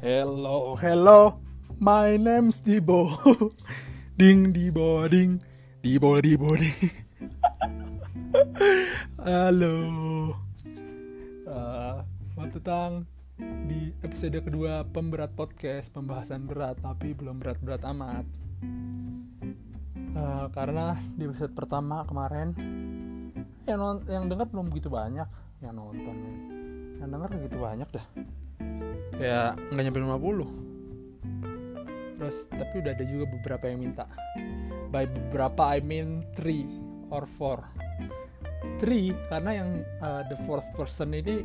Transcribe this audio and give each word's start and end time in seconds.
Hello, 0.00 0.80
hello, 0.80 1.36
my 1.76 2.16
name's 2.16 2.64
Dibo. 2.64 3.20
ding, 4.16 4.48
Dibo, 4.48 5.04
ding, 5.04 5.36
Dibo, 5.84 6.16
Dibo, 6.16 6.56
ding. 6.56 6.88
Halo. 9.28 9.76
Uh, 11.44 12.00
datang 12.32 13.04
di 13.68 13.92
episode 14.00 14.40
kedua 14.40 14.88
pemberat 14.88 15.36
podcast, 15.36 15.92
pembahasan 15.92 16.48
berat 16.48 16.80
tapi 16.80 17.12
belum 17.12 17.36
berat-berat 17.36 17.84
amat. 17.92 18.24
Uh, 20.16 20.48
karena 20.56 20.96
di 21.12 21.28
episode 21.28 21.52
pertama 21.52 22.08
kemarin 22.08 22.56
yang 23.68 24.00
yang 24.08 24.32
dengar 24.32 24.48
belum 24.48 24.72
begitu 24.72 24.88
banyak 24.88 25.28
yang 25.60 25.76
nonton 25.76 26.16
yang 26.96 27.08
denger 27.12 27.30
gitu 27.44 27.60
banyak 27.60 27.88
dah 27.92 28.06
ya 29.20 29.52
nggak 29.52 29.84
nyampe 29.84 30.00
50 30.00 30.70
terus 32.20 32.44
tapi 32.52 32.84
udah 32.84 32.92
ada 32.92 33.04
juga 33.08 33.24
beberapa 33.32 33.64
yang 33.64 33.80
minta. 33.80 34.04
By 34.92 35.08
beberapa 35.08 35.72
I 35.72 35.80
mean 35.80 36.20
three 36.36 36.68
or 37.08 37.24
four. 37.24 37.64
Three 38.76 39.16
karena 39.32 39.64
yang 39.64 39.70
uh, 40.04 40.28
the 40.28 40.36
fourth 40.44 40.68
person 40.76 41.16
ini 41.16 41.40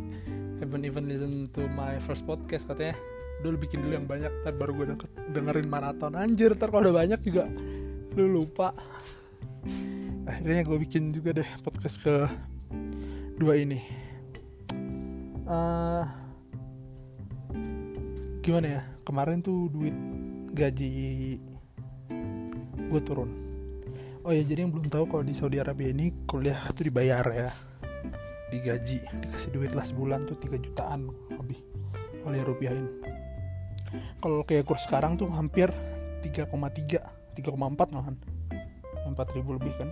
haven't 0.60 0.84
even 0.84 1.08
listen 1.08 1.48
to 1.56 1.72
my 1.72 1.96
first 2.04 2.28
podcast 2.28 2.68
katanya. 2.68 3.00
Dulu 3.40 3.56
bikin 3.56 3.88
dulu 3.88 3.96
yang 3.96 4.04
banyak 4.04 4.32
ntar 4.44 4.52
baru 4.60 4.84
gue 4.84 4.86
dengerin 5.32 5.72
maraton. 5.72 6.12
Anjir 6.12 6.52
ntar 6.60 6.68
kalau 6.68 6.92
udah 6.92 7.08
banyak 7.08 7.24
juga 7.24 7.48
lu 8.20 8.44
lupa. 8.44 8.76
Akhirnya 10.28 10.68
gue 10.68 10.76
bikin 10.76 11.16
juga 11.16 11.40
deh 11.40 11.50
podcast 11.64 12.04
ke 12.04 12.28
dua 13.40 13.56
ini. 13.56 13.80
Uh, 15.48 16.25
gimana 18.46 18.78
ya 18.78 18.82
kemarin 19.02 19.42
tuh 19.42 19.74
duit 19.74 19.98
gaji 20.54 20.94
gue 22.86 23.02
turun. 23.02 23.34
Oh 24.22 24.30
ya 24.30 24.46
jadi 24.46 24.70
yang 24.70 24.72
belum 24.74 24.86
tahu 24.86 25.10
kalau 25.10 25.26
di 25.26 25.34
Saudi 25.34 25.58
Arabia 25.58 25.90
ini 25.90 26.14
kuliah 26.30 26.62
tuh 26.70 26.86
dibayar 26.86 27.26
ya. 27.34 27.50
Digaji 28.54 29.02
dikasih 29.02 29.50
duit 29.50 29.74
lah 29.74 29.82
sebulan 29.82 30.30
tuh 30.30 30.38
3 30.38 30.62
jutaan 30.62 31.10
lebih 31.34 31.58
oleh 32.22 32.46
rupiahin 32.46 32.86
kalau 34.22 34.46
kayak 34.46 34.66
kurs 34.66 34.86
sekarang 34.86 35.18
tuh 35.18 35.30
hampir 35.34 35.70
3,3 36.22 36.54
3,4 37.34 37.94
malahan. 37.94 38.16
4 39.06 39.36
ribu 39.38 39.58
lebih 39.58 39.74
kan. 39.78 39.90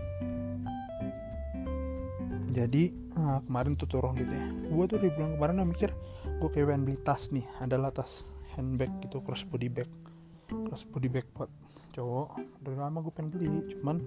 Jadi 2.54 2.94
uh, 3.18 3.42
kemarin 3.46 3.74
tuh 3.74 3.90
turun 3.90 4.14
gitu 4.18 4.30
ya. 4.30 4.46
Gue 4.70 4.86
tuh 4.86 5.02
di 5.02 5.10
bulan 5.10 5.38
kemarin 5.38 5.66
mikir 5.66 5.90
gue 6.38 6.50
kayak 6.50 6.76
beli 6.82 6.98
tas 7.02 7.30
nih 7.34 7.46
adalah 7.62 7.90
tas 7.94 8.33
handbag 8.56 8.92
gitu 9.02 9.20
cross 9.26 9.46
body 9.46 9.70
bag. 9.70 9.90
Cross 10.50 10.86
body 10.90 11.10
bag 11.10 11.26
buat 11.34 11.50
cowok. 11.94 12.42
Dari 12.62 12.78
lama 12.78 13.02
gue 13.02 13.14
pengen 13.14 13.30
beli 13.30 13.50
cuman 13.74 13.98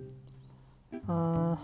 uh, 1.07 1.57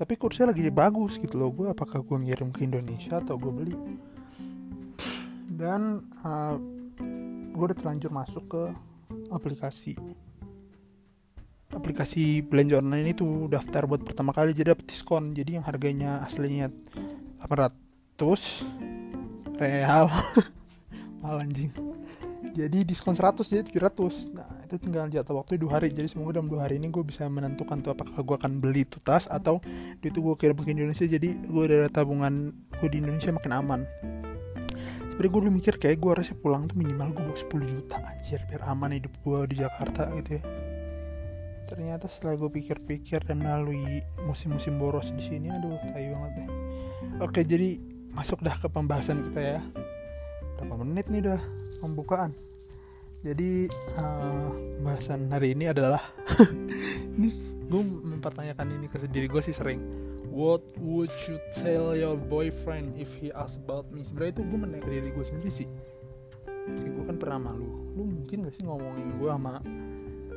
tapi 0.00 0.16
kursnya 0.16 0.48
lagi 0.48 0.64
bagus 0.72 1.20
gitu 1.20 1.36
loh. 1.36 1.52
Gue 1.52 1.68
apakah 1.68 2.00
gue 2.00 2.16
ngirim 2.24 2.48
ke 2.48 2.64
Indonesia 2.64 3.20
atau 3.20 3.36
gue 3.36 3.52
beli? 3.52 3.76
Dan 5.44 6.08
uh, 6.24 6.56
gue 7.52 7.64
udah 7.68 7.76
terlanjur 7.76 8.08
masuk 8.08 8.44
ke 8.48 8.62
aplikasi. 9.28 10.00
Aplikasi 11.70 12.40
belanja 12.40 12.80
online 12.80 13.12
itu 13.12 13.46
daftar 13.52 13.84
buat 13.84 14.00
pertama 14.00 14.32
kali 14.32 14.56
jadi 14.56 14.72
dapat 14.72 14.88
diskon. 14.88 15.36
Jadi 15.36 15.60
yang 15.60 15.64
harganya 15.68 16.24
aslinya 16.24 16.72
800 17.44 18.89
real 19.60 20.08
mal 21.20 21.36
anjing. 21.36 21.68
Jadi 22.50 22.82
diskon 22.82 23.14
100 23.14 23.44
jadi 23.44 23.62
700 23.68 24.34
nah 24.34 24.48
itu 24.64 24.74
tinggal 24.80 25.06
jatuh 25.06 25.36
waktu 25.36 25.60
dua 25.60 25.78
hari. 25.78 25.92
Jadi 25.92 26.08
semoga 26.08 26.40
dalam 26.40 26.48
dua 26.48 26.66
hari 26.66 26.80
ini 26.80 26.88
gue 26.88 27.04
bisa 27.04 27.28
menentukan 27.28 27.78
tuh 27.84 27.92
apakah 27.92 28.24
gue 28.24 28.36
akan 28.40 28.58
beli 28.58 28.88
tuh 28.88 28.98
tas 29.04 29.28
atau 29.28 29.60
itu 30.00 30.18
gue 30.18 30.34
kirim 30.40 30.56
ke 30.56 30.72
Indonesia. 30.72 31.04
Jadi 31.04 31.36
gue 31.46 31.62
ada 31.68 31.86
tabungan 31.92 32.50
gue 32.80 32.88
di 32.88 32.98
Indonesia 33.04 33.30
makin 33.30 33.52
aman. 33.52 33.80
Sebenernya 35.12 35.30
gue 35.36 35.40
dulu 35.44 35.52
mikir 35.52 35.74
kayak 35.76 36.00
gue 36.00 36.10
harusnya 36.16 36.36
pulang 36.40 36.64
tuh 36.64 36.80
minimal 36.80 37.12
gue 37.12 37.22
bawa 37.28 37.36
10 37.36 37.72
juta 37.76 37.96
anjir 38.00 38.40
biar 38.48 38.62
aman 38.72 38.96
hidup 38.96 39.12
gue 39.20 39.38
di 39.52 39.54
Jakarta 39.60 40.08
gitu 40.16 40.40
ya. 40.40 40.42
Ternyata 41.68 42.08
setelah 42.08 42.34
gue 42.40 42.50
pikir-pikir 42.50 43.28
dan 43.28 43.44
melalui 43.44 44.00
musim-musim 44.24 44.80
boros 44.80 45.12
di 45.12 45.22
sini 45.22 45.52
aduh 45.52 45.76
tayu 45.92 46.16
banget 46.16 46.32
deh. 46.40 46.48
Oke 47.20 47.44
jadi 47.44 47.89
masuk 48.14 48.42
dah 48.42 48.54
ke 48.54 48.66
pembahasan 48.66 49.22
kita 49.30 49.58
ya. 49.58 49.60
Berapa 50.58 50.74
menit 50.82 51.06
nih 51.08 51.24
udah 51.24 51.40
pembukaan? 51.80 52.30
Jadi 53.20 53.68
uh, 54.00 54.50
pembahasan 54.80 55.28
hari 55.28 55.52
ini 55.52 55.68
adalah 55.68 56.00
ini 57.16 57.28
gue 57.70 57.82
mempertanyakan 57.84 58.66
ini 58.80 58.86
ke 58.88 58.96
diri 59.06 59.28
gue 59.28 59.42
sih 59.44 59.54
sering. 59.54 59.80
What 60.30 60.62
would 60.78 61.10
you 61.26 61.42
tell 61.58 61.92
your 61.98 62.14
boyfriend 62.14 62.96
if 62.96 63.12
he 63.18 63.34
ask 63.34 63.58
about 63.60 63.90
me? 63.90 64.06
Sebenarnya 64.06 64.40
itu 64.40 64.42
gue 64.46 64.58
menanya 64.58 64.82
ke 64.86 64.90
diri 64.90 65.08
gue 65.10 65.24
sendiri 65.26 65.50
sih. 65.50 65.68
Kayak 66.46 66.92
gue 66.96 67.04
kan 67.08 67.16
pernah 67.18 67.50
malu. 67.50 67.66
Lu 67.98 68.06
mungkin 68.06 68.46
gak 68.46 68.54
sih 68.54 68.64
ngomongin 68.64 69.16
gue 69.18 69.30
sama 69.30 69.58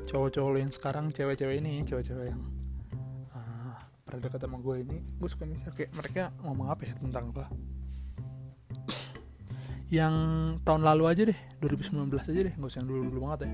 cowok-cowok 0.03 0.59
yang 0.59 0.71
sekarang 0.73 1.05
cewek-cewek 1.13 1.63
ini 1.63 1.85
cewek-cewek 1.87 2.35
yang 2.35 2.41
pernah 4.13 4.29
dekat 4.29 4.45
sama 4.45 4.61
gue 4.61 4.75
ini 4.77 4.97
gue 5.01 5.25
suka 5.25 5.49
mikir 5.49 5.73
kayak 5.73 5.91
mereka 5.97 6.23
ngomong 6.45 6.69
apa 6.69 6.85
ya 6.85 6.93
tentang 7.01 7.33
gue 7.33 7.45
yang 9.89 10.13
tahun 10.61 10.85
lalu 10.85 11.03
aja 11.09 11.21
deh 11.25 11.39
2019 11.65 12.13
aja 12.13 12.41
deh 12.45 12.53
gak 12.53 12.69
usah 12.69 12.85
yang 12.85 12.89
dulu 12.93 13.01
dulu 13.09 13.19
banget 13.25 13.49
ya. 13.49 13.51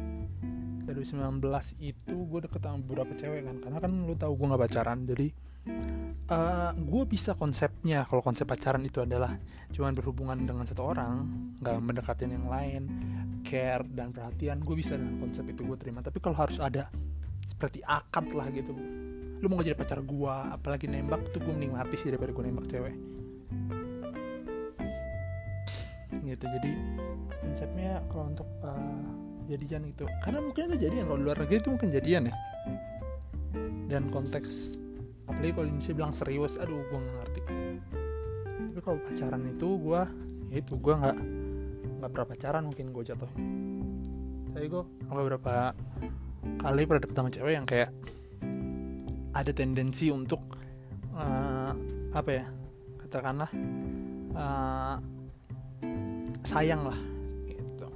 2019 0.91 1.39
itu 1.79 2.15
gue 2.27 2.39
deket 2.43 2.59
sama 2.59 2.83
beberapa 2.83 3.11
cewek 3.15 3.47
kan 3.47 3.55
karena 3.63 3.77
kan 3.79 3.91
lu 4.03 4.15
tahu 4.19 4.35
gue 4.35 4.47
nggak 4.51 4.61
pacaran 4.67 4.99
jadi 5.07 5.27
uh, 6.27 6.35
eh, 6.35 6.71
gue 6.75 7.03
bisa 7.07 7.31
konsepnya. 7.39 8.03
Kalau 8.09 8.19
konsep 8.19 8.43
pacaran 8.43 8.83
itu 8.83 8.99
adalah 8.99 9.39
cuman 9.71 9.95
berhubungan 9.95 10.43
dengan 10.43 10.67
satu 10.67 10.91
orang 10.91 11.23
nggak 11.63 11.77
mendekatin 11.79 12.35
yang 12.35 12.47
lain 12.51 12.83
care 13.47 13.85
dan 13.87 14.11
perhatian 14.11 14.59
gue 14.59 14.75
bisa 14.75 14.99
dengan 14.99 15.23
konsep 15.23 15.47
itu 15.47 15.61
gue 15.63 15.77
terima. 15.79 16.03
Tapi 16.03 16.19
kalau 16.19 16.35
harus 16.35 16.59
ada 16.59 16.91
seperti 17.47 17.79
akad 17.85 18.27
lah 18.33 18.49
gitu 18.51 18.75
lu 19.39 19.47
mau 19.47 19.63
jadi 19.63 19.75
pacar 19.75 20.03
gua 20.03 20.51
apalagi 20.51 20.91
nembak 20.91 21.31
tuh 21.31 21.39
gue 21.39 21.53
menikmati 21.55 21.95
sih 21.95 22.11
daripada 22.11 22.35
gue 22.35 22.43
nembak 22.43 22.67
cewek. 22.67 22.95
Gitu 26.19 26.45
jadi 26.45 26.71
konsepnya 27.41 28.03
kalau 28.11 28.29
untuk 28.29 28.49
uh, 28.61 29.03
jadian 29.47 29.87
itu. 29.87 30.05
Karena 30.21 30.39
mungkin 30.43 30.73
itu 30.73 30.87
jadian 30.87 31.07
kalau 31.07 31.19
luar 31.19 31.37
negeri 31.39 31.57
itu 31.57 31.69
mungkin 31.71 31.89
jadian 31.89 32.29
ya. 32.29 32.35
Dan 33.89 34.05
konteks 34.11 34.77
apalagi 35.25 35.51
kalau 35.55 35.67
Indonesia 35.69 35.93
bilang 35.95 36.13
serius 36.13 36.59
aduh 36.59 36.83
gue 36.83 36.99
gak 36.99 37.15
ngerti. 37.23 37.41
Tapi 38.69 38.81
kalau 38.83 38.99
pacaran 39.01 39.41
itu 39.47 39.67
gue 39.79 40.01
ya 40.49 40.57
itu 40.57 40.73
gue 40.81 40.93
nggak 40.97 41.17
nggak 41.99 42.09
berapa 42.15 42.29
pacaran 42.33 42.63
mungkin 42.65 42.89
gue 42.89 43.03
jatuh 43.05 43.31
tapi 44.49 44.65
gue 44.65 44.83
beberapa 45.13 45.71
kali 46.59 46.81
pernah 46.83 47.01
dapet 47.05 47.37
cewek 47.37 47.53
yang 47.53 47.67
kayak 47.69 47.93
ada 49.39 49.55
tendensi 49.55 50.11
untuk 50.11 50.59
uh, 51.15 51.71
apa 52.11 52.29
ya 52.29 52.45
katakanlah 52.99 53.47
uh, 54.35 54.99
sayang 56.43 56.83
lah 56.83 56.99
gitu. 57.47 57.87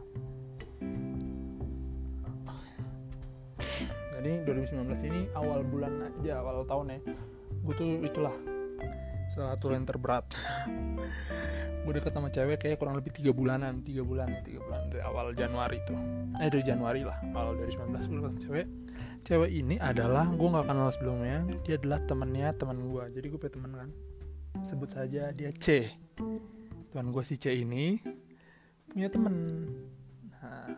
Jadi 4.16 4.32
2019 4.48 5.10
ini 5.12 5.22
awal 5.36 5.68
bulan 5.68 6.08
aja 6.08 6.40
awal 6.40 6.64
tahun 6.64 6.96
ya. 6.96 7.00
Gue 7.64 7.74
tuh 7.76 8.00
itulah 8.00 8.36
salah 9.34 9.58
satu 9.58 9.74
yang 9.74 9.90
terberat. 9.90 10.30
Gue 11.84 11.92
deket 12.00 12.14
sama 12.16 12.32
cewek 12.32 12.64
kayak 12.64 12.78
kurang 12.80 12.96
lebih 12.96 13.12
tiga 13.12 13.36
bulanan 13.36 13.84
tiga 13.84 14.08
bulan 14.08 14.32
tiga 14.48 14.64
bulan 14.64 14.88
dari 14.88 15.04
awal 15.04 15.36
Januari 15.36 15.84
itu 15.84 15.92
eh 16.40 16.48
dari 16.48 16.64
Januari 16.64 17.04
lah 17.04 17.20
awal 17.36 17.60
dari 17.60 17.76
19 17.76 17.92
gue 17.92 18.20
sama 18.24 18.40
cewek. 18.40 18.68
Cewek 19.28 19.52
ini 19.52 19.76
adalah 19.84 20.32
gue 20.32 20.48
nggak 20.48 20.64
kenal 20.64 20.88
sebelumnya 20.96 21.44
dia 21.68 21.76
adalah 21.76 22.00
temennya 22.08 22.56
teman 22.56 22.80
gue 22.88 23.04
jadi 23.20 23.26
gue 23.28 23.40
punya 23.42 23.54
temen 23.60 23.72
kan. 23.76 23.90
Sebut 24.64 24.90
saja 24.96 25.36
dia 25.36 25.52
C. 25.52 25.92
Teman 26.96 27.12
gue 27.12 27.24
si 27.28 27.36
C 27.36 27.52
ini 27.52 28.00
punya 28.88 29.12
temen 29.12 29.44
nah 30.40 30.70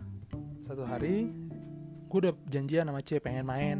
satu 0.66 0.88
hari 0.90 1.30
gue 2.10 2.18
udah 2.18 2.34
janjian 2.50 2.88
sama 2.90 3.04
C 3.06 3.22
pengen 3.22 3.46
main 3.46 3.78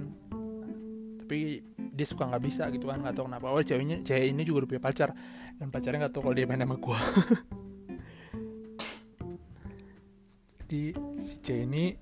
tapi 1.26 1.66
dia 1.74 2.06
suka 2.06 2.30
nggak 2.30 2.44
bisa 2.46 2.70
gitu 2.70 2.86
kan 2.86 3.02
nggak 3.02 3.18
tahu 3.18 3.26
kenapa. 3.26 3.50
Oh 3.50 3.66
ceweknya 3.66 4.06
cewek 4.06 4.30
ini 4.30 4.46
juga 4.46 4.62
udah 4.62 4.70
punya 4.70 4.84
pacar. 4.86 5.10
Dan 5.58 5.74
pacarnya 5.74 6.06
nggak 6.06 6.14
tahu 6.14 6.30
kalau 6.30 6.36
dia 6.38 6.46
main 6.46 6.62
sama 6.62 6.78
gue 6.78 7.00
di 10.70 10.94
si 11.18 11.42
C 11.42 11.66
ini 11.66 11.94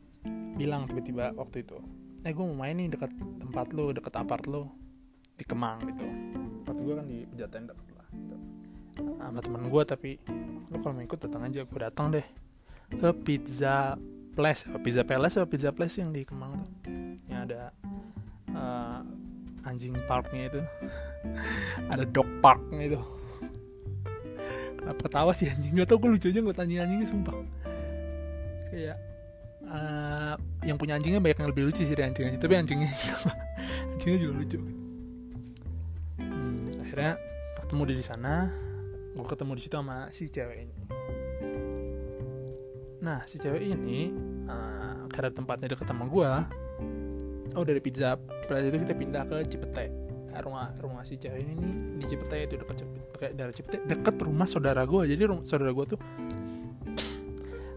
bilang 0.55 0.87
tiba-tiba 0.87 1.35
waktu 1.35 1.67
itu 1.67 1.75
eh 2.23 2.31
gue 2.31 2.43
mau 2.47 2.63
main 2.63 2.75
nih 2.79 2.95
dekat 2.95 3.11
tempat 3.15 3.75
lo 3.75 3.91
dekat 3.91 4.13
apart 4.15 4.47
lo 4.47 4.71
di 5.39 5.43
Kemang 5.43 5.79
gitu. 5.87 6.03
Tempat 6.63 6.75
gue 6.83 6.93
kan 6.95 7.05
di 7.07 7.17
Pejaten 7.27 7.63
dekat 7.71 7.87
lah 7.95 8.07
gitu. 8.11 8.35
sama 9.19 9.39
temen 9.39 9.63
gue 9.71 9.83
tapi 9.83 10.11
lu 10.71 10.77
kalau 10.83 10.93
mau 10.99 11.03
ikut 11.03 11.19
datang 11.19 11.41
aja 11.47 11.63
gue 11.63 11.79
datang 11.79 12.11
deh. 12.11 12.25
Ke 12.91 13.15
pizza 13.15 13.95
place. 14.35 14.67
Pizza 14.83 15.03
palace 15.07 15.35
atau 15.39 15.47
pizza 15.47 15.71
place 15.71 15.99
yang 15.99 16.11
di 16.11 16.27
Kemang 16.27 16.59
tuh? 16.59 16.67
uh, 16.67 16.92
anjing 19.73 19.97
parknya 20.05 20.53
itu. 20.53 20.61
Ada 21.89 22.05
dog 22.05 22.29
parknya 22.45 22.93
itu. 22.93 22.99
Kenapa 24.77 25.01
ketawa 25.09 25.31
sih 25.33 25.49
anjing? 25.49 25.73
Gak 25.73 25.89
tau 25.89 25.97
gue 25.97 26.13
lucu 26.13 26.29
aja 26.29 26.39
ngeliat 26.43 26.61
anjing-anjingnya 26.61 27.07
sumpah. 27.09 27.33
Kayak 28.69 28.97
uh, 29.65 30.35
yang 30.61 30.77
punya 30.77 30.99
anjingnya 30.99 31.17
banyak 31.17 31.39
yang 31.41 31.49
lebih 31.49 31.63
lucu 31.71 31.81
sih 31.81 31.95
dari 31.97 32.13
anjing-anjing 32.13 32.41
tapi 32.41 32.53
anjingnya 32.53 32.91
juga 33.01 33.31
anjingnya 33.97 34.19
juga 34.21 34.33
lucu. 34.37 34.59
Hmm, 36.21 36.55
akhirnya 36.85 37.13
ketemu 37.63 37.81
di 37.89 38.05
sana. 38.05 38.33
Gue 39.13 39.25
ketemu 39.29 39.51
di 39.57 39.61
situ 39.61 39.75
sama 39.77 39.97
si 40.13 40.29
cewek 40.29 40.57
ini. 40.69 40.75
Nah 43.01 43.25
si 43.25 43.41
cewek 43.41 43.63
ini 43.65 44.13
uh, 44.45 45.09
karena 45.09 45.29
tempatnya 45.33 45.73
deket 45.73 45.87
sama 45.89 46.05
gue 46.05 46.29
oh 47.55 47.63
dari 47.65 47.79
pizza 47.79 48.17
place 48.17 48.67
itu 48.69 48.77
kita 48.81 48.93
pindah 48.97 49.23
ke 49.29 49.35
Cipete. 49.49 49.85
Rumah 50.33 50.81
rumah 50.81 51.05
si 51.05 51.13
cewek 51.21 51.45
ini 51.45 51.53
nih 51.53 51.73
di 52.01 52.05
Cipete 52.09 52.49
itu 52.49 52.55
dekat 52.57 52.75
Cipete 52.81 53.27
dari 53.37 53.53
Cipete 53.53 53.77
deket 53.85 54.15
rumah 54.17 54.49
saudara 54.49 54.81
gue 54.81 55.05
jadi 55.05 55.29
rumah 55.29 55.45
saudara 55.45 55.69
gue 55.69 55.85
tuh 55.93 55.99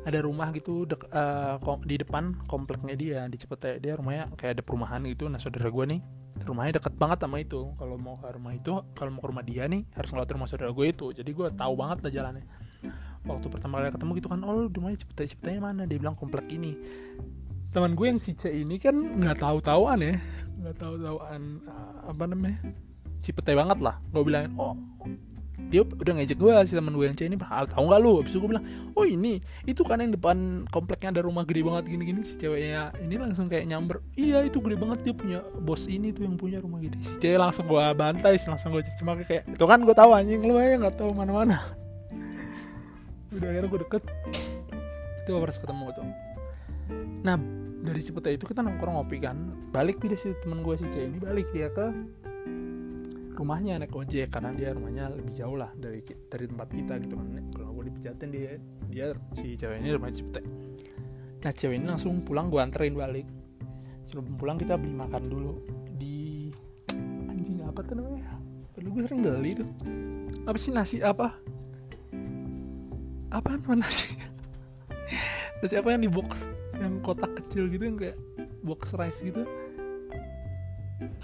ada 0.07 0.23
rumah 0.23 0.55
gitu 0.55 0.87
dek, 0.87 1.11
uh, 1.11 1.59
di 1.83 1.99
depan 1.99 2.47
kompleknya 2.47 2.95
dia 2.95 3.21
di 3.27 3.37
Cipete. 3.37 3.83
Dia 3.83 3.99
rumahnya 3.99 4.31
kayak 4.39 4.53
ada 4.57 4.63
perumahan 4.63 5.03
gitu. 5.11 5.27
Nah 5.27 5.43
saudara 5.43 5.67
gue 5.67 5.85
nih 5.99 6.01
rumahnya 6.47 6.79
deket 6.79 6.95
banget 6.95 7.19
sama 7.27 7.43
itu. 7.43 7.75
Kalau 7.75 7.99
mau 7.99 8.15
ke 8.15 8.31
rumah 8.31 8.55
itu 8.55 8.73
kalau 8.95 9.11
mau 9.11 9.21
ke 9.21 9.29
rumah 9.35 9.45
dia 9.45 9.67
nih 9.67 9.83
harus 9.99 10.09
ngelewat 10.15 10.31
rumah 10.31 10.47
saudara 10.47 10.71
gue 10.71 10.87
itu. 10.87 11.07
Jadi 11.11 11.31
gue 11.35 11.47
tahu 11.51 11.73
banget 11.75 11.99
lah 12.07 12.13
jalannya. 12.15 12.47
Waktu 13.27 13.47
pertama 13.51 13.83
kali 13.83 13.91
ketemu 13.91 14.11
gitu 14.23 14.29
kan 14.31 14.41
oh 14.47 14.71
rumahnya 14.71 14.99
Cipete 15.03 15.23
Cipete 15.27 15.59
mana? 15.59 15.83
Dia 15.91 15.99
bilang 15.99 16.15
komplek 16.15 16.55
ini 16.55 16.79
teman 17.73 17.93
gue 17.99 18.07
yang 18.07 18.21
si 18.23 18.33
C 18.33 18.51
ini 18.63 18.79
kan 18.79 18.95
nggak 18.95 19.43
tahu 19.43 19.59
tahuan 19.59 19.99
ya. 19.99 20.17
Nggak 20.63 20.77
tahu 20.79 20.95
tahuan 21.03 21.43
uh, 21.67 22.11
apa 22.11 22.25
namanya 22.31 22.59
Cipete 23.21 23.59
banget 23.59 23.79
lah. 23.83 23.99
Gue 24.15 24.23
bilang 24.23 24.55
oh 24.55 24.79
dia 25.67 25.83
udah 25.83 26.21
ngajak 26.21 26.39
gue 26.39 26.53
si 26.69 26.79
teman 26.79 26.95
gue 26.95 27.07
yang 27.11 27.17
C 27.19 27.27
ini. 27.27 27.37
Hal 27.43 27.67
tahu 27.67 27.91
nggak 27.91 28.01
lu? 28.01 28.23
Abis 28.23 28.33
itu 28.33 28.39
gue 28.39 28.51
bilang 28.55 28.67
oh 28.95 29.05
ini 29.05 29.43
itu 29.67 29.83
kan 29.83 29.99
yang 29.99 30.15
depan 30.15 30.69
kompleknya 30.71 31.19
ada 31.19 31.23
rumah 31.27 31.43
gede 31.43 31.67
banget 31.67 31.91
gini-gini. 31.91 32.23
Si 32.23 32.39
ceweknya 32.39 32.95
ini 33.03 33.15
langsung 33.19 33.51
kayak 33.51 33.67
nyamber 33.67 33.99
iya 34.15 34.47
itu 34.47 34.63
gede 34.63 34.77
banget 34.79 34.99
dia 35.03 35.15
punya 35.17 35.39
bos 35.59 35.91
ini 35.91 36.15
tuh 36.15 36.23
yang 36.25 36.39
punya 36.39 36.63
rumah 36.63 36.79
gede. 36.79 37.03
Si 37.03 37.19
cewek 37.19 37.41
langsung 37.41 37.67
gue 37.67 37.85
bantai 37.99 38.39
langsung 38.39 38.71
gue 38.73 38.83
cuma 39.03 39.19
kayak 39.19 39.43
itu 39.51 39.65
kan 39.67 39.83
gue 39.83 39.97
tahu 39.97 40.11
anjing. 40.15 40.41
Lu 40.47 40.55
aja 40.55 40.79
nggak 40.79 40.97
tahu 40.97 41.11
mana-mana. 41.13 41.67
Udah 43.35 43.49
akhirnya 43.51 43.69
gue 43.69 43.81
deket. 43.83 44.03
Itu 45.27 45.43
harus 45.43 45.59
ketemu 45.59 45.91
tuh 45.91 46.36
nah 47.23 47.37
dari 47.87 48.01
Cipete 48.03 48.35
itu 48.35 48.45
kita 48.51 48.67
nongkrong 48.67 48.99
ngopi 48.99 49.23
kan. 49.23 49.37
Balik 49.71 50.03
dia 50.03 50.19
si 50.19 50.35
teman 50.43 50.67
gue 50.67 50.75
si 50.75 50.91
C 50.91 51.07
ini 51.07 51.23
balik 51.23 51.49
dia 51.55 51.71
ke 51.71 51.87
rumahnya 53.37 53.77
naik 53.79 53.93
ojek 53.93 54.33
karena 54.33 54.51
dia 54.57 54.73
rumahnya 54.73 55.13
lebih 55.13 55.33
jauh 55.37 55.61
lah 55.61 55.71
dari 55.77 56.01
dari 56.03 56.45
tempat 56.51 56.69
kita 56.73 56.95
gitu 57.05 57.15
kan. 57.15 57.27
Kalau 57.55 57.71
gue 57.79 57.85
dipijatin 57.93 58.29
dia 58.35 58.59
dia 58.91 59.07
si 59.39 59.55
cewek 59.55 59.79
ini 59.79 59.95
rumahnya 59.95 60.17
Cipete 60.19 60.43
nah 61.47 61.55
cewek 61.55 61.79
ini 61.79 61.87
langsung 61.87 62.19
pulang 62.27 62.51
gue 62.51 62.59
anterin 62.59 62.99
balik. 62.99 63.27
Sebelum 64.03 64.35
pulang 64.35 64.59
kita 64.59 64.75
beli 64.75 64.99
makan 64.99 65.31
dulu. 65.31 65.53
Di 65.95 66.51
anjing 67.31 67.63
apa 67.63 67.87
tuh 67.87 68.03
namanya? 68.03 68.35
Dulu 68.75 68.89
gue 68.99 69.03
sering 69.07 69.23
beli 69.23 69.51
tuh. 69.55 69.69
Apa 70.43 70.59
sih 70.59 70.75
nasi 70.75 70.99
apa? 71.07 71.39
Apa 73.31 73.63
nama 73.63 73.87
nasi? 73.87 74.11
Nasi 75.63 75.73
apa 75.79 75.89
yang 75.89 76.05
di 76.05 76.11
box 76.11 76.56
yang 76.81 77.01
kotak 77.01 77.33
kecil 77.43 77.69
gitu 77.73 77.85
yang 77.89 77.97
kayak 77.99 78.17
box 78.63 78.93
rice 78.97 79.21
gitu. 79.25 79.43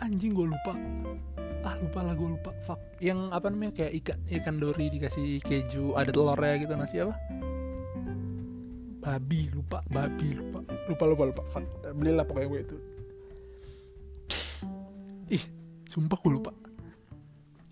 Anjing 0.01 0.33
gue 0.33 0.47
lupa. 0.53 0.75
Ah 1.63 1.79
lupa 1.79 2.01
lah 2.03 2.15
gue 2.17 2.29
lupa. 2.39 2.51
Fuck. 2.65 2.81
Yang 2.99 3.21
apa 3.33 3.47
namanya 3.49 3.73
kayak 3.77 3.93
ikan 4.03 4.19
ikan 4.41 4.55
dori 4.59 4.87
dikasih 4.91 5.39
keju 5.41 5.95
ada 5.95 6.11
telurnya 6.11 6.55
gitu 6.61 6.73
nasi 6.75 6.97
apa? 7.01 7.15
Babi 9.03 9.51
lupa 9.51 9.83
babi 9.91 10.29
lupa. 10.37 10.61
Lupa 10.91 11.05
lupa 11.07 11.23
lupa. 11.31 11.43
Fuck. 11.51 11.65
Belilah 11.95 12.25
pokoknya 12.27 12.49
gue 12.49 12.61
itu. 12.61 12.77
Ih 15.33 15.45
sumpah 15.89 16.19
gue 16.19 16.33
lupa. 16.33 16.53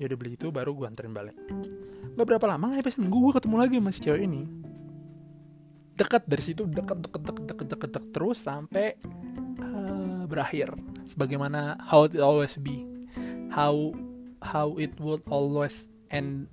Ya 0.00 0.09
udah 0.09 0.17
beli 0.17 0.33
itu 0.38 0.49
baru 0.49 0.73
gue 0.73 0.87
anterin 0.88 1.12
balik. 1.12 1.37
Nggak 2.17 2.26
berapa 2.26 2.47
lama 2.49 2.73
nggak 2.73 2.88
seminggu 2.88 3.21
gue 3.21 3.33
ketemu 3.37 3.56
lagi 3.61 3.75
sama 3.76 3.91
si 3.93 4.00
cewek 4.00 4.23
ini 4.25 4.60
dekat 6.00 6.25
dari 6.25 6.41
situ 6.41 6.64
dekat 6.64 7.05
dekat 7.05 7.20
dekat 7.20 7.44
dekat 7.44 7.67
dekat 7.76 7.91
deket 7.93 8.12
terus 8.17 8.41
sampai 8.41 8.97
uh, 9.61 10.25
berakhir. 10.25 10.73
Sebagaimana 11.05 11.76
how 11.85 12.08
it 12.08 12.17
always 12.17 12.56
be. 12.56 12.88
How 13.52 13.93
how 14.41 14.73
it 14.81 14.97
would 14.97 15.20
always 15.29 15.93
end. 16.08 16.49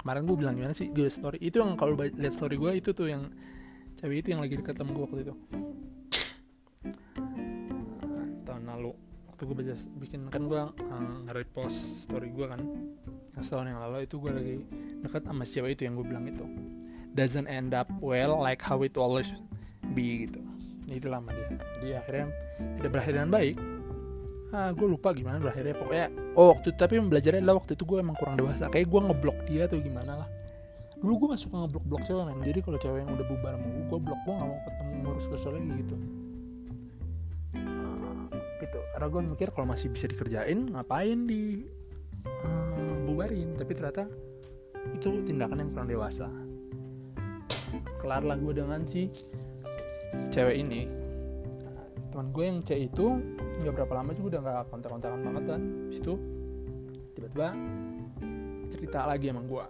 Kemarin 0.00 0.24
gue 0.24 0.36
bilang 0.40 0.56
gimana 0.56 0.72
sih 0.72 0.88
gue 0.88 1.12
story. 1.12 1.36
Itu 1.44 1.60
yang 1.60 1.76
kalau 1.76 1.92
lihat 2.00 2.32
story 2.32 2.56
gue 2.56 2.80
itu 2.80 2.96
tuh 2.96 3.12
yang 3.12 3.28
cewek 4.00 4.24
itu 4.24 4.28
yang 4.32 4.40
lagi 4.40 4.56
deket 4.56 4.80
sama 4.80 4.96
gue 4.96 5.04
waktu 5.04 5.20
itu. 5.28 5.34
Tahun 8.48 8.64
lalu. 8.64 8.96
Waktu 9.28 9.42
gue 9.44 9.56
baca 9.56 9.74
bikin 10.00 10.20
kan 10.32 10.42
gue 10.48 10.62
uh, 10.64 11.18
repost 11.36 12.08
story 12.08 12.32
gue 12.32 12.46
kan. 12.48 12.60
Setahun 13.44 13.68
yang 13.68 13.80
lalu 13.84 14.08
itu 14.08 14.16
gue 14.16 14.32
lagi 14.32 14.56
deket 15.04 15.28
sama 15.28 15.44
cewek 15.44 15.70
itu 15.76 15.82
yang 15.84 15.94
gue 15.98 16.06
bilang 16.06 16.24
itu 16.24 16.46
doesn't 17.14 17.48
end 17.50 17.74
up 17.74 17.90
well 17.98 18.38
like 18.38 18.62
how 18.62 18.80
it 18.86 18.94
always 18.94 19.34
be 19.94 20.26
gitu. 20.26 20.40
Itulah 20.90 21.22
sama 21.22 21.30
dia. 21.34 21.48
Dia 21.82 21.94
akhirnya 22.02 22.26
udah 22.82 22.90
berakhir 22.90 23.12
dengan 23.18 23.30
baik. 23.30 23.56
Ah 24.50 24.74
gue 24.74 24.86
lupa 24.86 25.14
gimana 25.14 25.38
berakhirnya. 25.38 25.74
Pokoknya 25.78 26.06
oh 26.34 26.50
waktu 26.54 26.74
tapi 26.74 26.98
belajarnya 26.98 27.40
adalah 27.42 27.62
waktu 27.62 27.78
itu 27.78 27.84
gue 27.86 27.98
emang 28.02 28.16
kurang 28.18 28.34
dewasa. 28.38 28.66
Kayak 28.70 28.86
gue 28.90 29.00
ngeblok 29.10 29.38
dia 29.46 29.62
atau 29.70 29.78
gimana 29.78 30.12
lah. 30.26 30.28
Dulu 31.00 31.12
gue 31.16 31.28
gak 31.32 31.42
suka 31.48 31.56
ngeblok 31.64 31.84
blok 31.88 32.02
cewek 32.04 32.24
men. 32.28 32.44
Jadi 32.44 32.60
kalau 32.60 32.78
cewek 32.78 32.98
yang 33.06 33.10
udah 33.14 33.26
bubar 33.26 33.52
sama 33.56 33.66
gue 33.70 33.84
gue 33.86 33.98
blok. 34.02 34.20
Gue 34.26 34.34
gak 34.36 34.48
mau 34.50 34.58
ketemu 34.66 34.92
ngurus 35.06 35.26
kesel 35.30 35.52
lagi 35.54 35.70
gitu. 35.80 35.96
Uh, 37.56 38.24
gitu. 38.60 38.78
Karena 38.94 39.06
gue 39.08 39.20
mikir 39.34 39.48
kalau 39.54 39.66
masih 39.70 39.88
bisa 39.90 40.06
dikerjain 40.10 40.58
ngapain 40.74 41.18
di 41.24 41.64
uh, 42.26 42.96
bubarin. 43.06 43.54
Tapi 43.56 43.72
ternyata 43.72 44.10
itu 44.92 45.22
tindakan 45.24 45.56
yang 45.62 45.70
kurang 45.72 45.88
dewasa 45.88 46.26
kelar 48.00 48.22
lah 48.26 48.36
gue 48.36 48.52
dengan 48.54 48.80
si 48.84 49.10
cewek 50.30 50.56
ini. 50.60 50.90
Teman 52.10 52.34
gue 52.34 52.44
yang 52.44 52.58
C 52.66 52.90
itu 52.90 53.18
nggak 53.62 53.74
berapa 53.76 53.92
lama 54.02 54.10
juga 54.16 54.26
udah 54.36 54.40
nggak 54.42 54.62
kontak-kontakan 54.72 55.20
banget 55.22 55.44
kan. 55.46 55.62
Situ 55.94 56.14
tiba-tiba 57.14 57.48
cerita 58.70 59.04
lagi 59.04 59.28
emang 59.28 59.50
gue 59.50 59.66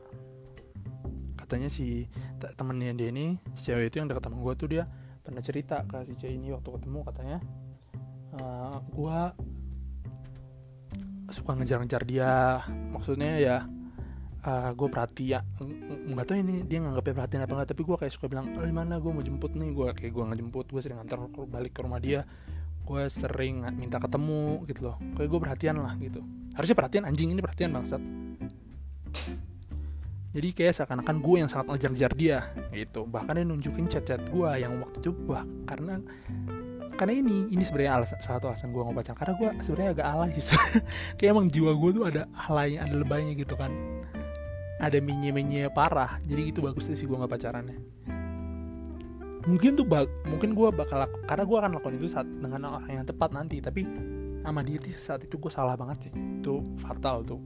katanya 1.41 1.67
si 1.67 2.07
temennya 2.55 2.95
dia 2.95 3.11
ini 3.11 3.35
si 3.59 3.73
cewek 3.73 3.91
itu 3.91 3.99
yang 3.99 4.07
dekat 4.07 4.31
sama 4.31 4.39
gue 4.39 4.55
tuh 4.55 4.69
dia 4.71 4.85
pernah 5.19 5.43
cerita 5.43 5.83
ke 5.83 6.07
si 6.07 6.15
C 6.15 6.23
ini 6.31 6.55
waktu 6.55 6.69
ketemu 6.79 7.01
katanya 7.11 7.39
uh, 8.39 8.77
gue 8.87 9.19
suka 11.31 11.55
ngejar-ngejar 11.59 12.03
dia. 12.07 12.63
Maksudnya 12.91 13.39
ya 13.39 13.57
uh, 14.45 14.71
gue 14.73 14.89
perhatian 14.89 15.45
nggak 16.11 16.27
tahu 16.27 16.37
ini 16.41 16.65
dia 16.65 16.81
nganggapnya 16.81 17.15
perhatian 17.17 17.41
apa 17.45 17.53
enggak 17.57 17.69
tapi 17.77 17.83
gue 17.85 17.97
kayak 17.97 18.13
suka 18.13 18.27
bilang 18.31 18.47
oh, 18.57 18.65
mana 18.73 18.97
gue 18.97 19.11
mau 19.13 19.25
jemput 19.25 19.53
nih? 19.53 19.71
Gue 19.73 19.89
kayak 19.93 20.13
gue 20.13 20.25
ngejemput 20.33 20.67
gue 20.73 20.81
sering 20.81 21.01
antar 21.01 21.21
balik 21.49 21.77
ke 21.77 21.81
rumah 21.85 22.01
dia 22.01 22.25
gue 22.81 23.03
sering 23.07 23.63
minta 23.77 24.03
ketemu 24.03 24.67
gitu 24.67 24.91
loh. 24.91 24.97
Kayak 25.15 25.29
gue 25.31 25.41
perhatian 25.41 25.77
lah 25.79 25.95
gitu. 26.01 26.21
Harusnya 26.57 26.77
perhatian 26.77 27.05
anjing 27.07 27.31
ini 27.31 27.41
perhatian 27.41 27.71
bangsat. 27.71 28.03
Jadi 30.31 30.49
kayak 30.55 30.75
seakan-akan 30.79 31.17
gue 31.19 31.37
yang 31.43 31.51
sangat 31.51 31.75
ngejar-ngejar 31.75 32.13
dia 32.19 32.39
gitu. 32.75 33.07
Bahkan 33.07 33.33
dia 33.35 33.47
nunjukin 33.47 33.87
chat-chat 33.87 34.23
gue 34.31 34.51
yang 34.59 34.79
waktu 34.83 34.99
itu 35.03 35.11
wah 35.27 35.47
karena 35.67 36.03
karena 36.99 37.17
ini 37.17 37.49
ini 37.49 37.65
sebenarnya 37.65 37.93
alasan 37.97 38.19
satu 38.21 38.53
alasan 38.53 38.77
gue 38.77 38.83
nggak 38.83 39.17
karena 39.17 39.33
gue 39.39 39.51
sebenarnya 39.63 39.91
agak 39.95 40.07
alay 40.11 40.33
sih. 40.43 40.59
Kayak 41.19 41.31
emang 41.39 41.47
jiwa 41.47 41.73
gue 41.79 41.91
tuh 41.95 42.05
ada 42.11 42.23
alaynya 42.51 42.91
ada 42.91 42.95
lebaynya 42.99 43.33
gitu 43.39 43.55
kan 43.55 43.71
ada 44.81 44.99
minye-minye 44.99 45.69
parah. 45.71 46.17
Jadi 46.25 46.51
gitu 46.51 46.65
bagus 46.65 46.89
sih 46.89 47.05
gue 47.05 47.15
nggak 47.15 47.31
pacarannya. 47.31 47.79
Mungkin 49.41 49.73
tuh 49.77 49.87
bak 49.89 50.09
mungkin 50.29 50.53
gue 50.53 50.69
bakal 50.73 51.09
karena 51.29 51.45
gue 51.45 51.57
akan 51.57 51.71
lakukan 51.81 51.95
itu 51.97 52.09
saat 52.09 52.29
dengan 52.29 52.81
orang 52.81 52.89
yang 52.89 53.07
tepat 53.07 53.31
nanti. 53.37 53.61
Tapi 53.61 53.85
sama 54.41 54.65
dia 54.65 54.81
tuh 54.81 54.97
saat 54.97 55.21
itu 55.25 55.37
gue 55.37 55.53
salah 55.53 55.77
banget 55.77 56.09
sih. 56.09 56.13
Itu 56.17 56.65
fatal 56.81 57.23
tuh. 57.29 57.41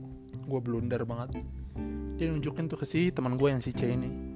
Gue 0.47 0.59
blunder 0.63 1.03
banget. 1.03 1.43
Dia 2.15 2.31
nunjukin 2.31 2.71
tuh 2.71 2.79
ke 2.79 2.87
si 2.87 3.11
teman 3.11 3.35
gue 3.35 3.51
yang 3.51 3.59
si 3.59 3.75
C 3.75 3.91
ini. 3.91 4.35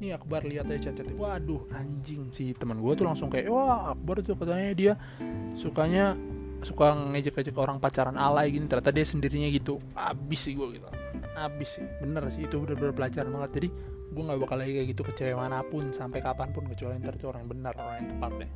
Ini 0.00 0.16
Akbar 0.16 0.48
lihat 0.48 0.64
aja 0.72 0.92
chat 0.92 1.12
waduh 1.12 1.68
anjing. 1.76 2.32
Si 2.32 2.56
teman 2.56 2.80
gue 2.80 2.92
tuh 2.96 3.04
langsung 3.04 3.28
kayak 3.28 3.52
wah 3.52 3.92
Akbar 3.92 4.24
tuh 4.24 4.36
katanya 4.36 4.72
dia 4.72 4.92
sukanya 5.52 6.16
suka 6.60 6.92
ngejek-ngejek 6.92 7.56
orang 7.56 7.80
pacaran 7.80 8.20
alay 8.20 8.52
gini 8.52 8.68
ternyata 8.68 8.92
dia 8.92 9.04
sendirinya 9.04 9.48
gitu. 9.48 9.80
Abis 9.96 10.48
sih 10.48 10.54
gue 10.56 10.76
gitu. 10.76 10.86
Abis 11.36 11.80
sih 11.80 11.84
bener 12.00 12.28
sih 12.28 12.44
itu 12.44 12.60
udah 12.60 12.76
bener 12.76 12.92
pelajaran 12.92 13.32
banget. 13.32 13.50
Jadi 13.60 13.68
gue 14.10 14.22
nggak 14.22 14.40
bakal 14.42 14.56
lagi 14.60 14.72
kayak 14.76 14.88
gitu 14.92 15.02
ke 15.06 15.12
cewek 15.16 15.36
mana 15.38 15.62
pun 15.64 15.88
sampai 15.94 16.20
kapan 16.20 16.50
pun 16.50 16.66
kecuali 16.68 16.98
ntar 17.00 17.14
itu 17.16 17.26
orang 17.30 17.46
yang 17.46 17.52
benar 17.56 17.72
orang 17.78 17.94
yang 18.04 18.08
tepat 18.12 18.32
deh. 18.44 18.50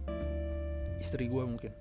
Istri 1.01 1.25
gue 1.31 1.43
mungkin. 1.47 1.73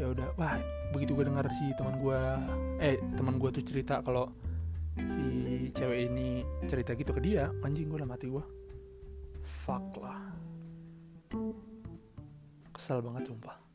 Ya 0.00 0.06
udah 0.08 0.28
wah 0.40 0.56
begitu 0.96 1.12
gue 1.12 1.24
dengar 1.28 1.44
si 1.52 1.70
teman 1.76 2.00
gue 2.00 2.20
eh 2.80 2.96
teman 3.14 3.36
gue 3.36 3.50
tuh 3.52 3.64
cerita 3.64 4.00
kalau 4.00 4.32
si 4.96 5.68
cewek 5.76 6.08
ini 6.08 6.42
cerita 6.64 6.96
gitu 6.96 7.12
ke 7.12 7.20
dia 7.20 7.52
anjing 7.60 7.92
gue 7.92 8.00
lah 8.00 8.08
mati 8.08 8.26
gue 8.26 8.44
fuck 9.44 10.00
lah. 10.00 10.32
Kesel 12.72 13.04
banget 13.04 13.28
sumpah 13.28 13.69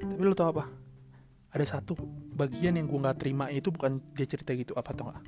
tapi 0.00 0.22
lo 0.22 0.34
tau 0.34 0.50
apa? 0.54 0.64
Ada 1.54 1.78
satu 1.78 1.94
bagian 2.34 2.74
yang 2.74 2.90
gue 2.90 2.98
nggak 2.98 3.18
terima 3.22 3.46
itu 3.50 3.70
bukan 3.70 4.02
dia 4.14 4.26
cerita 4.26 4.50
gitu 4.58 4.74
apa 4.74 4.90
tau 4.90 5.06
gak 5.06 5.22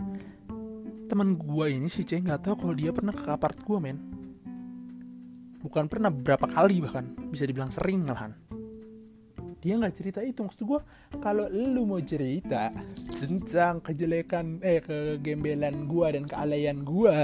teman 1.07 1.39
gue 1.39 1.67
ini 1.71 1.87
si 1.87 2.03
C 2.03 2.19
nggak 2.19 2.43
tahu 2.43 2.55
kalau 2.67 2.75
dia 2.75 2.91
pernah 2.91 3.15
ke 3.15 3.31
apart 3.31 3.63
gue 3.63 3.79
men. 3.79 3.99
Bukan 5.63 5.87
pernah 5.91 6.11
berapa 6.11 6.47
kali 6.47 6.83
bahkan. 6.83 7.07
Bisa 7.31 7.47
dibilang 7.47 7.71
sering 7.71 8.03
malahan. 8.03 8.35
Dia 9.63 9.79
nggak 9.79 9.95
cerita 9.99 10.21
itu. 10.23 10.47
Maksud 10.47 10.63
gue 10.63 10.81
kalau 11.19 11.47
lu 11.51 11.87
mau 11.87 11.99
cerita 12.03 12.71
tentang 13.07 13.83
kejelekan 13.83 14.63
eh 14.63 14.83
kegembelan 14.83 15.87
gue 15.91 16.07
dan 16.11 16.25
kealayan 16.27 16.83
gue 16.87 17.19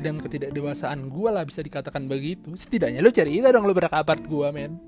dan 0.00 0.14
ketidakdewasaan 0.18 1.10
gue 1.10 1.28
lah 1.30 1.42
bisa 1.46 1.62
dikatakan 1.62 2.06
begitu. 2.06 2.54
Setidaknya 2.54 3.02
lu 3.02 3.10
cerita 3.14 3.50
dong 3.50 3.66
lu 3.66 3.74
berkabar 3.74 4.18
gue 4.18 4.48
men 4.54 4.78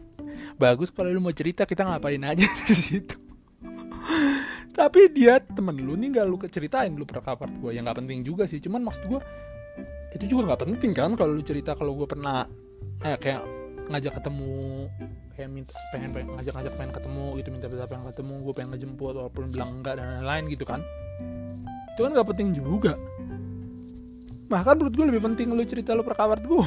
bagus 0.56 0.90
kalau 0.94 1.10
lu 1.10 1.20
mau 1.20 1.34
cerita 1.34 1.66
kita 1.66 1.86
ngapain 1.86 2.22
aja 2.22 2.46
di 2.68 2.76
situ. 2.76 3.16
Tapi 4.72 5.12
dia 5.12 5.36
temen 5.38 5.76
lu 5.76 5.94
nih 6.00 6.16
gak 6.16 6.26
lu 6.26 6.36
ceritain 6.48 6.90
lu 6.96 7.04
pernah 7.04 7.34
kabar 7.36 7.48
gue 7.52 7.76
yang 7.76 7.84
nggak 7.84 7.98
penting 8.02 8.24
juga 8.24 8.48
sih. 8.48 8.58
Cuman 8.58 8.80
maksud 8.80 9.04
gue 9.04 9.20
itu 10.12 10.24
juga 10.36 10.52
nggak 10.52 10.60
penting 10.68 10.92
kan 10.92 11.12
kalau 11.16 11.32
lu 11.36 11.44
cerita 11.44 11.72
kalau 11.72 11.96
gue 11.96 12.08
pernah 12.08 12.44
eh, 13.04 13.16
kayak 13.16 13.44
ngajak 13.88 14.12
ketemu 14.20 14.88
kayak 15.32 15.48
minta 15.48 15.72
pengen, 15.92 16.10
pengen 16.12 16.28
ngajak 16.36 16.52
ngajak 16.56 16.74
pengen 16.76 16.92
ketemu 16.92 17.24
gitu 17.40 17.48
minta 17.48 17.66
minta 17.72 17.86
pengen 17.88 18.04
ketemu 18.12 18.34
gue 18.44 18.52
pengen 18.52 18.70
ngejemput 18.76 19.14
walaupun 19.16 19.44
bilang 19.48 19.70
enggak 19.80 19.94
dan 20.00 20.06
lain-lain 20.20 20.44
gitu 20.52 20.64
kan. 20.64 20.80
Itu 21.92 22.00
kan 22.08 22.10
nggak 22.16 22.28
penting 22.32 22.48
juga. 22.56 22.92
Bahkan 24.48 24.74
menurut 24.80 24.94
gue 24.96 25.06
lebih 25.08 25.22
penting 25.24 25.48
lu 25.52 25.64
cerita 25.64 25.96
lu 25.96 26.04
perkabar 26.04 26.40
gue 26.40 26.64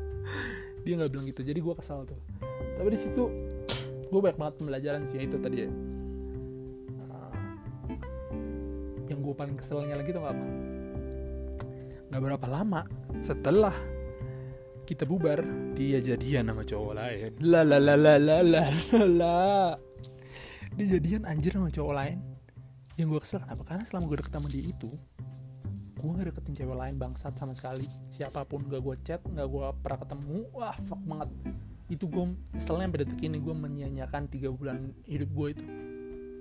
dia 0.84 0.94
nggak 0.96 1.10
bilang 1.12 1.26
gitu. 1.28 1.40
Jadi 1.44 1.58
gue 1.60 1.74
kesal 1.76 2.04
tuh 2.08 2.20
tapi 2.78 2.94
di 2.94 3.00
situ 3.00 3.26
gue 4.08 4.20
banyak 4.22 4.38
banget 4.38 4.54
pembelajaran 4.56 5.02
sih 5.04 5.18
itu 5.20 5.36
tadi 5.36 5.66
ya. 5.66 5.70
Uh, 7.10 7.34
yang 9.10 9.20
gue 9.20 9.34
paling 9.34 9.58
keselnya 9.58 9.98
lagi 9.98 10.14
tuh 10.14 10.22
gak 10.22 10.32
apa? 10.32 10.46
Nggak 12.08 12.22
berapa 12.24 12.46
lama 12.48 12.80
setelah 13.20 13.74
kita 14.88 15.04
bubar 15.04 15.44
dia 15.76 16.00
jadian 16.00 16.48
sama 16.48 16.64
cowok 16.64 16.92
lain. 16.96 17.30
La 17.44 17.60
la 17.66 17.76
la 17.76 17.98
la 17.98 18.16
la 18.16 18.40
la 18.40 18.64
la 19.04 19.38
dia 20.78 20.86
jadian 20.96 21.28
anjir 21.28 21.52
sama 21.52 21.68
cowok 21.68 21.94
lain. 21.98 22.18
Yang 22.96 23.06
gue 23.10 23.20
kesel 23.26 23.40
kenapa 23.44 23.62
karena 23.68 23.84
selama 23.84 24.04
gue 24.08 24.18
deket 24.22 24.32
sama 24.32 24.48
dia 24.48 24.64
itu 24.64 24.90
gue 25.98 26.14
gak 26.14 26.30
deketin 26.30 26.54
cewek 26.54 26.78
lain 26.78 26.94
bangsat 26.94 27.34
sama 27.34 27.52
sekali. 27.52 27.84
Siapa 28.16 28.46
pun 28.46 28.64
gak 28.70 28.80
gue 28.80 28.96
chat 29.04 29.20
gak 29.20 29.48
gue 29.50 29.66
pernah 29.82 29.98
ketemu 30.00 30.38
wah 30.54 30.76
fuck 30.86 31.02
banget 31.04 31.30
itu 31.88 32.04
gue 32.04 32.24
keselnya 32.52 32.84
sampai 32.88 33.00
detik 33.04 33.20
ini 33.24 33.40
gue 33.40 33.54
menyanyiakan 33.56 34.22
tiga 34.28 34.52
bulan 34.52 34.92
hidup 35.08 35.30
gue 35.32 35.48
itu. 35.56 35.64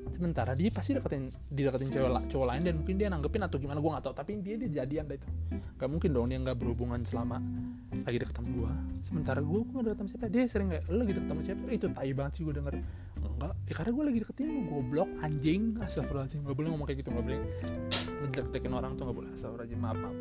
Sementara 0.08 0.56
dia 0.56 0.72
pasti 0.72 0.96
deketin 0.96 1.28
dideketin 1.52 1.92
cewek 1.92 2.32
cowok 2.32 2.48
lain 2.48 2.62
dan 2.64 2.74
mungkin 2.80 2.96
dia 2.96 3.08
nanggepin 3.12 3.44
atau 3.44 3.60
gimana 3.60 3.80
gue 3.84 3.92
nggak 3.92 4.04
tahu. 4.08 4.16
Tapi 4.16 4.32
dia 4.40 4.56
dia 4.56 4.70
jadian 4.84 5.04
deh 5.08 5.20
itu. 5.20 5.28
Gak 5.78 5.90
mungkin 5.92 6.10
dong 6.16 6.28
dia 6.32 6.40
nggak 6.40 6.58
berhubungan 6.58 7.00
selama 7.04 7.38
lagi 8.08 8.18
deket 8.24 8.36
sama 8.40 8.50
gue 8.52 8.72
sementara 9.04 9.40
gue 9.44 9.60
gue 9.62 9.82
deket 9.84 9.98
sama 10.00 10.10
siapa? 10.12 10.26
Dia 10.32 10.44
sering 10.48 10.68
kayak 10.72 10.84
lagi 10.88 11.12
deket 11.12 11.30
sama 11.30 11.42
siapa? 11.44 11.64
Itu 11.72 11.88
tai 11.92 12.12
banget 12.16 12.32
sih 12.40 12.44
gue 12.48 12.56
denger. 12.56 12.74
Enggak 13.18 13.54
ya 13.68 13.74
karena 13.76 13.92
gue 13.92 14.06
lagi 14.08 14.20
deketin 14.24 14.48
lu 14.48 14.62
goblok 14.68 15.10
anjing. 15.20 15.62
Astagfirullahaladzim 15.80 16.40
gak 16.48 16.56
boleh 16.56 16.70
ngomong 16.72 16.88
kayak 16.88 17.00
gitu 17.04 17.10
gak 17.12 17.26
boleh. 17.28 17.40
Ngejelek 18.24 18.64
orang 18.72 18.92
tuh 18.96 19.04
gak 19.12 19.18
boleh. 19.18 19.30
Astagfirullahaladzim 19.36 19.80
maaf 19.80 19.98
maaf. 20.00 20.16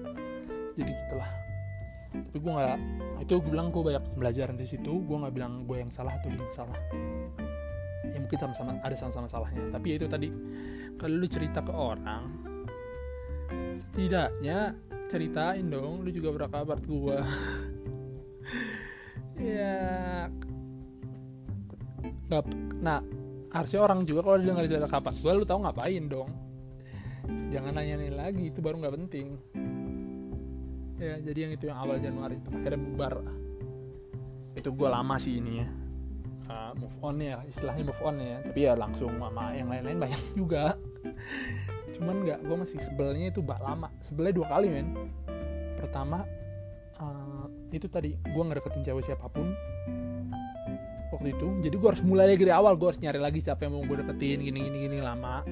Jadi 0.77 0.91
gitulah 0.93 1.31
tapi 2.25 2.39
gue 2.41 2.53
nggak 2.53 2.79
itu 3.27 3.33
gue 3.43 3.51
bilang 3.51 3.69
gue 3.69 3.83
banyak 3.83 4.05
belajar 4.17 4.47
di 4.55 4.67
situ 4.69 4.93
gue 5.03 5.17
nggak 5.17 5.35
bilang 5.35 5.65
gue 5.69 5.77
yang 5.83 5.91
salah 5.93 6.15
atau 6.17 6.33
dia 6.33 6.41
yang 6.41 6.55
salah. 6.55 6.79
Ya 8.07 8.19
mungkin 8.23 8.39
sama-sama 8.39 8.71
ada 8.81 8.97
sama-sama 8.97 9.27
salahnya. 9.29 9.67
Tapi 9.75 9.87
ya 9.93 9.95
itu 10.01 10.07
tadi 10.07 10.29
kalau 10.97 11.15
lu 11.21 11.27
cerita 11.29 11.61
ke 11.61 11.73
orang 11.73 12.25
setidaknya 13.77 14.75
ceritain 15.07 15.69
dong 15.69 16.03
lu 16.03 16.11
juga 16.11 16.35
berkabar 16.35 16.83
gue 16.83 17.19
ya 19.55 20.27
nggak 22.27 22.43
nah 22.83 22.99
harusnya 23.55 23.81
orang 23.87 24.03
juga 24.03 24.27
kalau 24.27 24.37
dia 24.43 24.51
nggak 24.51 24.67
cerita 24.67 24.89
kapan 24.91 25.15
gue 25.15 25.33
lu 25.33 25.45
tahu 25.47 25.59
ngapain 25.65 26.05
dong. 26.09 26.31
Jangan 27.27 27.75
nanya 27.75 27.99
nih 27.99 28.13
lagi 28.15 28.45
itu 28.55 28.63
baru 28.63 28.79
nggak 28.79 28.95
penting 29.03 29.35
ya 30.97 31.21
jadi 31.21 31.39
yang 31.49 31.53
itu 31.53 31.65
yang 31.69 31.79
awal 31.79 31.97
Januari 32.01 32.41
itu 32.41 32.49
akhirnya 32.53 32.81
bubar. 32.81 33.15
Itu 34.57 34.73
gue 34.73 34.89
lama 34.89 35.17
sih 35.21 35.39
ini 35.41 35.53
ya. 35.61 35.69
Uh, 36.47 36.73
move 36.79 36.95
on 37.03 37.19
ya 37.19 37.43
istilahnya 37.45 37.85
move 37.91 38.03
on 38.05 38.17
ya. 38.21 38.39
Tapi 38.41 38.61
ya 38.65 38.73
langsung 38.79 39.13
sama 39.21 39.53
yang 39.53 39.69
lain-lain 39.69 39.99
banyak 40.01 40.23
juga. 40.41 40.77
Cuman 41.93 42.25
nggak 42.25 42.41
gue 42.45 42.57
masih 42.57 42.79
sebelnya 42.81 43.29
itu 43.29 43.45
bak 43.45 43.61
lama. 43.61 43.93
Sebelnya 44.01 44.33
dua 44.33 44.47
kali 44.49 44.73
men. 44.73 44.89
Pertama 45.77 46.25
uh, 47.01 47.47
itu 47.73 47.87
tadi 47.93 48.17
gue 48.17 48.43
ngedeketin 48.43 48.83
cewek 48.85 49.05
siapa 49.05 49.29
pun. 49.29 49.53
Waktu 51.13 51.33
itu 51.37 51.47
jadi 51.61 51.77
gue 51.77 51.89
harus 51.93 52.05
mulai 52.05 52.33
dari 52.33 52.53
awal. 52.53 52.81
Gue 52.81 52.93
harus 52.95 53.01
nyari 53.05 53.21
lagi 53.21 53.45
siapa 53.45 53.69
yang 53.69 53.77
mau 53.77 53.85
gue 53.85 54.01
deketin 54.01 54.41
gini 54.41 54.59
gini 54.65 54.79
gini 54.89 54.99
lama. 55.05 55.45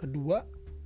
Kedua 0.00 0.44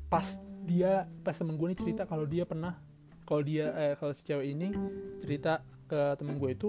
pas 0.09 0.48
dia 0.68 1.08
pas 1.25 1.32
temen 1.32 1.56
gue 1.56 1.66
ini 1.72 1.76
cerita 1.76 2.04
kalau 2.04 2.28
dia 2.28 2.44
pernah 2.44 2.76
kalau 3.25 3.40
dia 3.40 3.72
eh 3.72 3.94
kalau 3.96 4.12
si 4.12 4.20
cewek 4.28 4.52
ini 4.52 4.68
cerita 5.16 5.64
ke 5.88 6.16
temen 6.20 6.37
gue 6.37 6.50
itu 6.52 6.68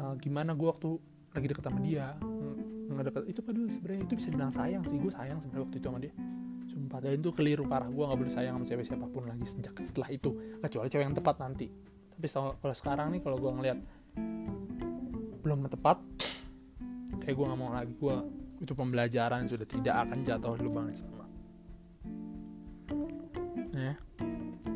uh, 0.00 0.16
gimana 0.16 0.56
gue 0.56 0.68
waktu 0.68 0.96
lagi 1.36 1.46
deket 1.52 1.64
sama 1.68 1.80
dia 1.84 2.16
ngedeket 2.90 3.24
itu 3.30 3.40
padahal 3.40 3.66
sebenarnya 3.70 4.02
itu 4.02 4.14
bisa 4.18 4.28
bilang 4.34 4.50
sayang 4.50 4.82
sih 4.82 4.98
gue 4.98 5.12
sayang 5.14 5.38
sebenarnya 5.38 5.64
waktu 5.68 5.76
itu 5.78 5.86
sama 5.86 5.98
dia. 6.02 6.14
Sumpah 6.70 6.98
dan 7.02 7.10
itu 7.18 7.30
keliru 7.34 7.64
parah 7.66 7.86
gue 7.86 8.02
nggak 8.02 8.18
boleh 8.18 8.32
sayang 8.32 8.54
sama 8.58 8.66
cewek 8.66 8.84
siapa 8.86 9.06
pun 9.06 9.22
lagi 9.26 9.46
sejak 9.46 9.74
setelah 9.86 10.10
itu 10.10 10.30
kecuali 10.58 10.88
cewek 10.90 11.04
yang 11.06 11.16
tepat 11.16 11.36
nanti. 11.38 11.66
Tapi 12.10 12.26
kalau 12.58 12.76
sekarang 12.76 13.06
nih 13.14 13.20
kalau 13.22 13.36
gue 13.38 13.50
ngeliat 13.54 13.78
belum 15.40 15.70
tepat 15.70 16.02
kayak 17.22 17.34
gue 17.36 17.46
nggak 17.46 17.58
mau 17.58 17.70
lagi 17.72 17.94
gue 17.94 18.16
itu 18.60 18.72
pembelajaran 18.76 19.48
sudah 19.48 19.64
tidak 19.64 19.94
akan 20.04 20.18
jatuh 20.20 20.52
lubang 20.60 20.92
yang 20.92 21.00
sama 21.00 21.19
ya 23.80 23.94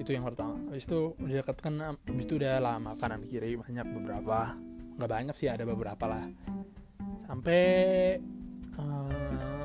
itu 0.05 0.11
yang 0.13 0.29
pertama. 0.29 0.61
Habis 0.69 0.85
itu 0.85 1.17
udah 1.17 1.35
deket 1.41 1.57
kan 1.65 1.75
habis 1.81 2.25
itu 2.29 2.35
udah 2.37 2.61
lama 2.61 2.93
kanan 3.01 3.25
kiri 3.25 3.57
banyak 3.57 3.87
beberapa 3.89 4.53
nggak 5.01 5.11
banyak 5.11 5.37
sih 5.37 5.49
ada 5.49 5.65
beberapa 5.65 6.05
lah. 6.05 6.25
Sampai 7.25 7.63
uh, 8.77 9.65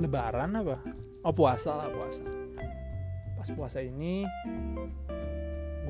lebaran 0.00 0.56
apa? 0.56 0.80
Oh 1.28 1.34
puasa 1.36 1.76
lah 1.76 1.88
puasa. 1.92 2.24
Pas 3.36 3.48
puasa 3.52 3.78
ini 3.84 4.24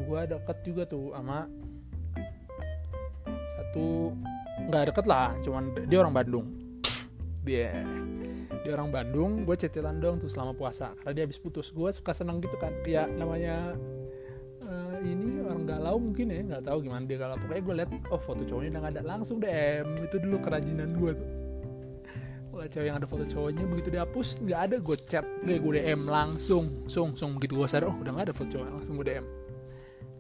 gue 0.03 0.21
deket 0.29 0.59
juga 0.67 0.83
tuh 0.85 1.15
sama 1.15 1.47
satu 3.55 4.13
nggak 4.67 4.93
deket 4.93 5.07
lah 5.07 5.31
cuman 5.47 5.71
dia 5.87 5.99
orang 6.03 6.15
Bandung. 6.17 6.47
Dia 7.47 7.87
dia 8.63 8.79
orang 8.79 8.95
Bandung 8.95 9.43
gue 9.43 9.57
cecetan 9.59 9.99
dong 9.99 10.23
tuh 10.23 10.31
selama 10.31 10.55
puasa 10.55 10.95
karena 11.03 11.13
dia 11.19 11.25
habis 11.27 11.39
putus. 11.43 11.75
Gue 11.75 11.91
suka 11.91 12.15
seneng 12.15 12.39
gitu 12.39 12.55
kan 12.57 12.71
ya 12.87 13.11
namanya 13.11 13.75
uh, 14.63 14.97
ini 15.03 15.43
orang 15.43 15.67
galau 15.67 15.99
mungkin 15.99 16.31
ya 16.31 16.41
nggak 16.47 16.71
tahu 16.71 16.87
gimana 16.87 17.03
dia 17.05 17.19
galau. 17.19 17.37
Pokoknya 17.43 17.63
gue 17.63 17.75
liat 17.83 17.91
oh 18.15 18.21
foto 18.23 18.43
cowoknya 18.47 18.79
udah 18.79 18.83
gak 18.87 18.93
ada 18.95 19.03
langsung 19.03 19.37
DM 19.43 19.87
itu 19.99 20.17
dulu 20.23 20.37
kerajinan 20.39 20.91
gue 20.95 21.13
tuh. 21.19 21.31
Kalau 22.53 22.69
cewek 22.69 22.87
yang 22.87 22.99
ada 23.03 23.09
foto 23.09 23.25
cowoknya 23.27 23.65
begitu 23.67 23.89
dihapus 23.91 24.29
nggak 24.45 24.61
ada 24.71 24.77
gue 24.79 24.97
chat 25.11 25.27
gue 25.43 25.57
gue 25.59 25.73
DM 25.83 26.01
langsung 26.07 26.65
sung 26.87 27.11
sung 27.19 27.35
begitu 27.35 27.59
gue 27.59 27.67
sadar 27.67 27.91
oh 27.91 27.97
udah 27.99 28.13
gak 28.15 28.31
ada 28.31 28.35
foto 28.37 28.49
cowok 28.55 28.67
langsung 28.71 28.95
gue 29.03 29.07
DM 29.09 29.27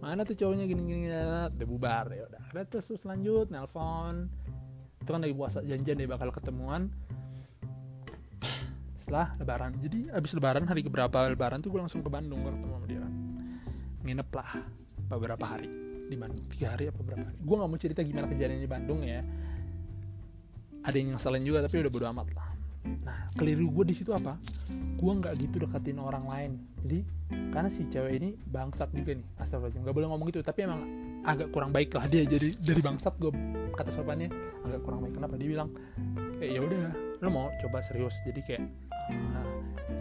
mana 0.02 0.26
tuh 0.26 0.34
cowoknya 0.34 0.66
gini 0.66 0.82
gini 0.82 1.00
udah 1.06 1.46
bubar 1.62 2.10
ya 2.10 2.26
udah. 2.26 2.42
Terus, 2.66 2.90
terus 2.90 3.02
lanjut 3.06 3.54
nelpon. 3.54 4.26
Itu 4.98 5.14
kan 5.14 5.22
lagi 5.22 5.34
puasa 5.34 5.62
janjian 5.62 5.94
deh 5.94 6.10
bakal 6.10 6.34
ketemuan 6.34 6.90
setelah 9.02 9.34
lebaran. 9.42 9.74
Jadi 9.82 10.06
abis 10.14 10.30
lebaran 10.38 10.64
hari 10.70 10.86
keberapa 10.86 11.26
lebaran 11.26 11.58
tuh 11.58 11.74
gue 11.74 11.80
langsung 11.82 12.00
ke 12.00 12.08
Bandung 12.08 12.46
gue 12.46 12.52
ketemu 12.54 12.72
sama 12.78 12.86
dia. 12.86 13.02
Nginep 14.06 14.30
lah 14.30 14.50
beberapa 15.10 15.44
hari 15.44 15.68
di 16.06 16.14
Bandung. 16.14 16.42
Tiga 16.46 16.78
hari 16.78 16.86
apa 16.88 17.00
berapa 17.02 17.26
hari? 17.26 17.38
Gue 17.42 17.54
nggak 17.58 17.70
mau 17.74 17.80
cerita 17.82 18.00
gimana 18.06 18.30
kejadian 18.30 18.62
di 18.62 18.70
Bandung 18.70 19.02
ya. 19.02 19.20
Ada 20.86 20.96
yang 20.96 21.18
ngeselin 21.18 21.42
juga 21.42 21.58
tapi 21.66 21.82
udah 21.82 21.92
bodo 21.94 22.06
amat 22.10 22.28
lah 22.34 22.51
nah 22.82 23.30
keliru 23.38 23.70
gue 23.70 23.84
di 23.90 23.94
situ 23.94 24.10
apa? 24.10 24.34
Gue 24.98 25.12
nggak 25.18 25.34
gitu 25.38 25.62
deketin 25.62 25.98
orang 26.02 26.26
lain. 26.26 26.52
Jadi 26.82 26.98
karena 27.54 27.68
si 27.70 27.86
cewek 27.86 28.12
ini 28.18 28.34
bangsat 28.34 28.90
juga 28.90 29.14
nih. 29.14 29.26
Astagfirullahaladzim 29.38 29.80
nggak 29.86 29.96
boleh 29.96 30.08
ngomong 30.10 30.26
gitu. 30.34 30.40
Tapi 30.42 30.60
emang 30.66 30.80
agak 31.22 31.48
kurang 31.54 31.70
baik 31.70 31.94
lah 31.94 32.06
dia. 32.10 32.26
Jadi 32.26 32.58
dari 32.58 32.80
bangsat 32.82 33.14
gue 33.22 33.30
kata 33.74 33.90
sopannya 33.94 34.28
agak 34.66 34.80
kurang 34.82 35.06
baik. 35.06 35.14
Kenapa? 35.14 35.34
Dia 35.38 35.48
bilang 35.48 35.70
kayak 36.38 36.50
ya 36.50 36.60
udah 36.62 36.82
lo 37.22 37.28
mau 37.30 37.46
coba 37.62 37.78
serius. 37.86 38.18
Jadi 38.26 38.40
kayak 38.42 38.62
uh, 39.14 39.46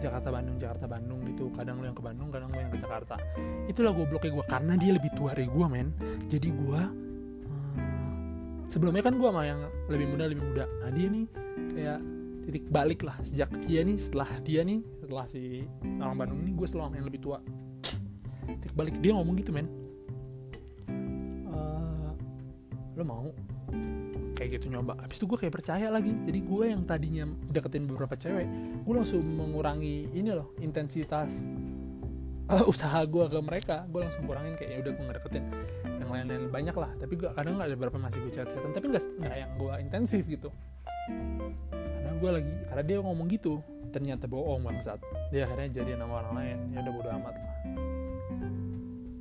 Jakarta 0.02 0.28
Bandung 0.34 0.56
Jakarta 0.58 0.86
Bandung 0.90 1.20
gitu. 1.30 1.50
Kadang 1.54 1.78
lo 1.78 1.86
yang 1.86 1.96
ke 1.96 2.02
Bandung 2.02 2.28
kadang 2.34 2.50
lo 2.50 2.58
yang 2.58 2.72
ke 2.74 2.78
Jakarta. 2.82 3.14
Itulah 3.70 3.94
gobloknya 3.94 4.30
gue 4.34 4.44
karena 4.50 4.74
dia 4.74 4.92
lebih 4.98 5.10
tua 5.14 5.30
dari 5.34 5.46
gue 5.46 5.66
men. 5.70 5.94
Jadi 6.26 6.48
gue 6.50 6.82
hmm, 7.46 8.66
sebelumnya 8.66 9.02
kan 9.06 9.14
gue 9.14 9.28
sama 9.30 9.42
yang 9.46 9.62
lebih 9.86 10.06
muda 10.10 10.24
lebih 10.26 10.42
muda. 10.42 10.66
Nah 10.82 10.90
dia 10.90 11.06
nih 11.06 11.24
kayak 11.72 12.21
titik 12.42 12.66
balik 12.68 13.06
lah 13.06 13.14
sejak 13.22 13.48
dia 13.62 13.86
nih 13.86 13.96
setelah 13.98 14.30
dia 14.42 14.60
nih 14.66 14.82
setelah 14.98 15.24
si 15.30 15.62
orang 16.02 16.16
Bandung 16.18 16.38
ini 16.42 16.50
gue 16.54 16.66
selalu 16.66 16.98
yang 16.98 17.06
lebih 17.06 17.20
tua. 17.22 17.38
Titik 18.42 18.74
balik 18.74 18.98
dia 18.98 19.14
ngomong 19.14 19.34
gitu 19.38 19.54
men. 19.54 19.70
Uh, 21.46 22.10
lo 22.98 23.04
mau? 23.06 23.28
Kayak 24.34 24.58
gitu 24.58 24.74
nyoba. 24.74 24.98
Habis 24.98 25.22
itu 25.22 25.26
gue 25.30 25.38
kayak 25.38 25.54
percaya 25.54 25.86
lagi. 25.86 26.10
Jadi 26.26 26.40
gue 26.42 26.64
yang 26.66 26.82
tadinya 26.82 27.24
deketin 27.54 27.86
beberapa 27.86 28.18
cewek 28.18 28.46
gue 28.82 28.94
langsung 28.94 29.22
mengurangi 29.22 30.10
ini 30.10 30.34
loh 30.34 30.50
intensitas 30.58 31.46
uh, 32.50 32.66
usaha 32.66 33.06
gue 33.06 33.24
ke 33.30 33.38
mereka. 33.38 33.86
Gue 33.86 34.02
langsung 34.02 34.26
kurangin 34.26 34.58
kayak 34.58 34.70
ya 34.74 34.78
udah 34.82 34.92
gue 34.98 35.04
nggak 35.06 35.18
deketin 35.22 35.44
yang 36.02 36.10
lain-lain 36.10 36.50
banyak 36.50 36.74
lah. 36.74 36.90
Tapi 36.98 37.14
gue 37.14 37.30
kadang 37.30 37.54
nggak 37.54 37.68
ada 37.70 37.76
berapa 37.78 37.96
masih 38.02 38.18
gue 38.26 38.32
chat 38.34 38.50
tapi 38.50 38.86
nggak 38.90 39.04
nggak 39.22 39.36
yang 39.38 39.52
gue 39.54 39.72
intensif 39.78 40.26
gitu 40.26 40.50
karena 41.08 42.12
gue 42.18 42.30
lagi 42.30 42.54
karena 42.70 42.82
dia 42.86 42.96
ngomong 43.02 43.26
gitu 43.30 43.62
ternyata 43.92 44.24
bohong 44.24 44.64
bangsat. 44.64 44.98
Dia 45.28 45.44
akhirnya 45.44 45.82
jadi 45.82 46.00
nama 46.00 46.24
orang 46.24 46.34
lain 46.38 46.58
ya 46.72 46.78
udah 46.80 46.92
bodo 46.92 47.08
amat 47.12 47.34
lah. 47.36 47.56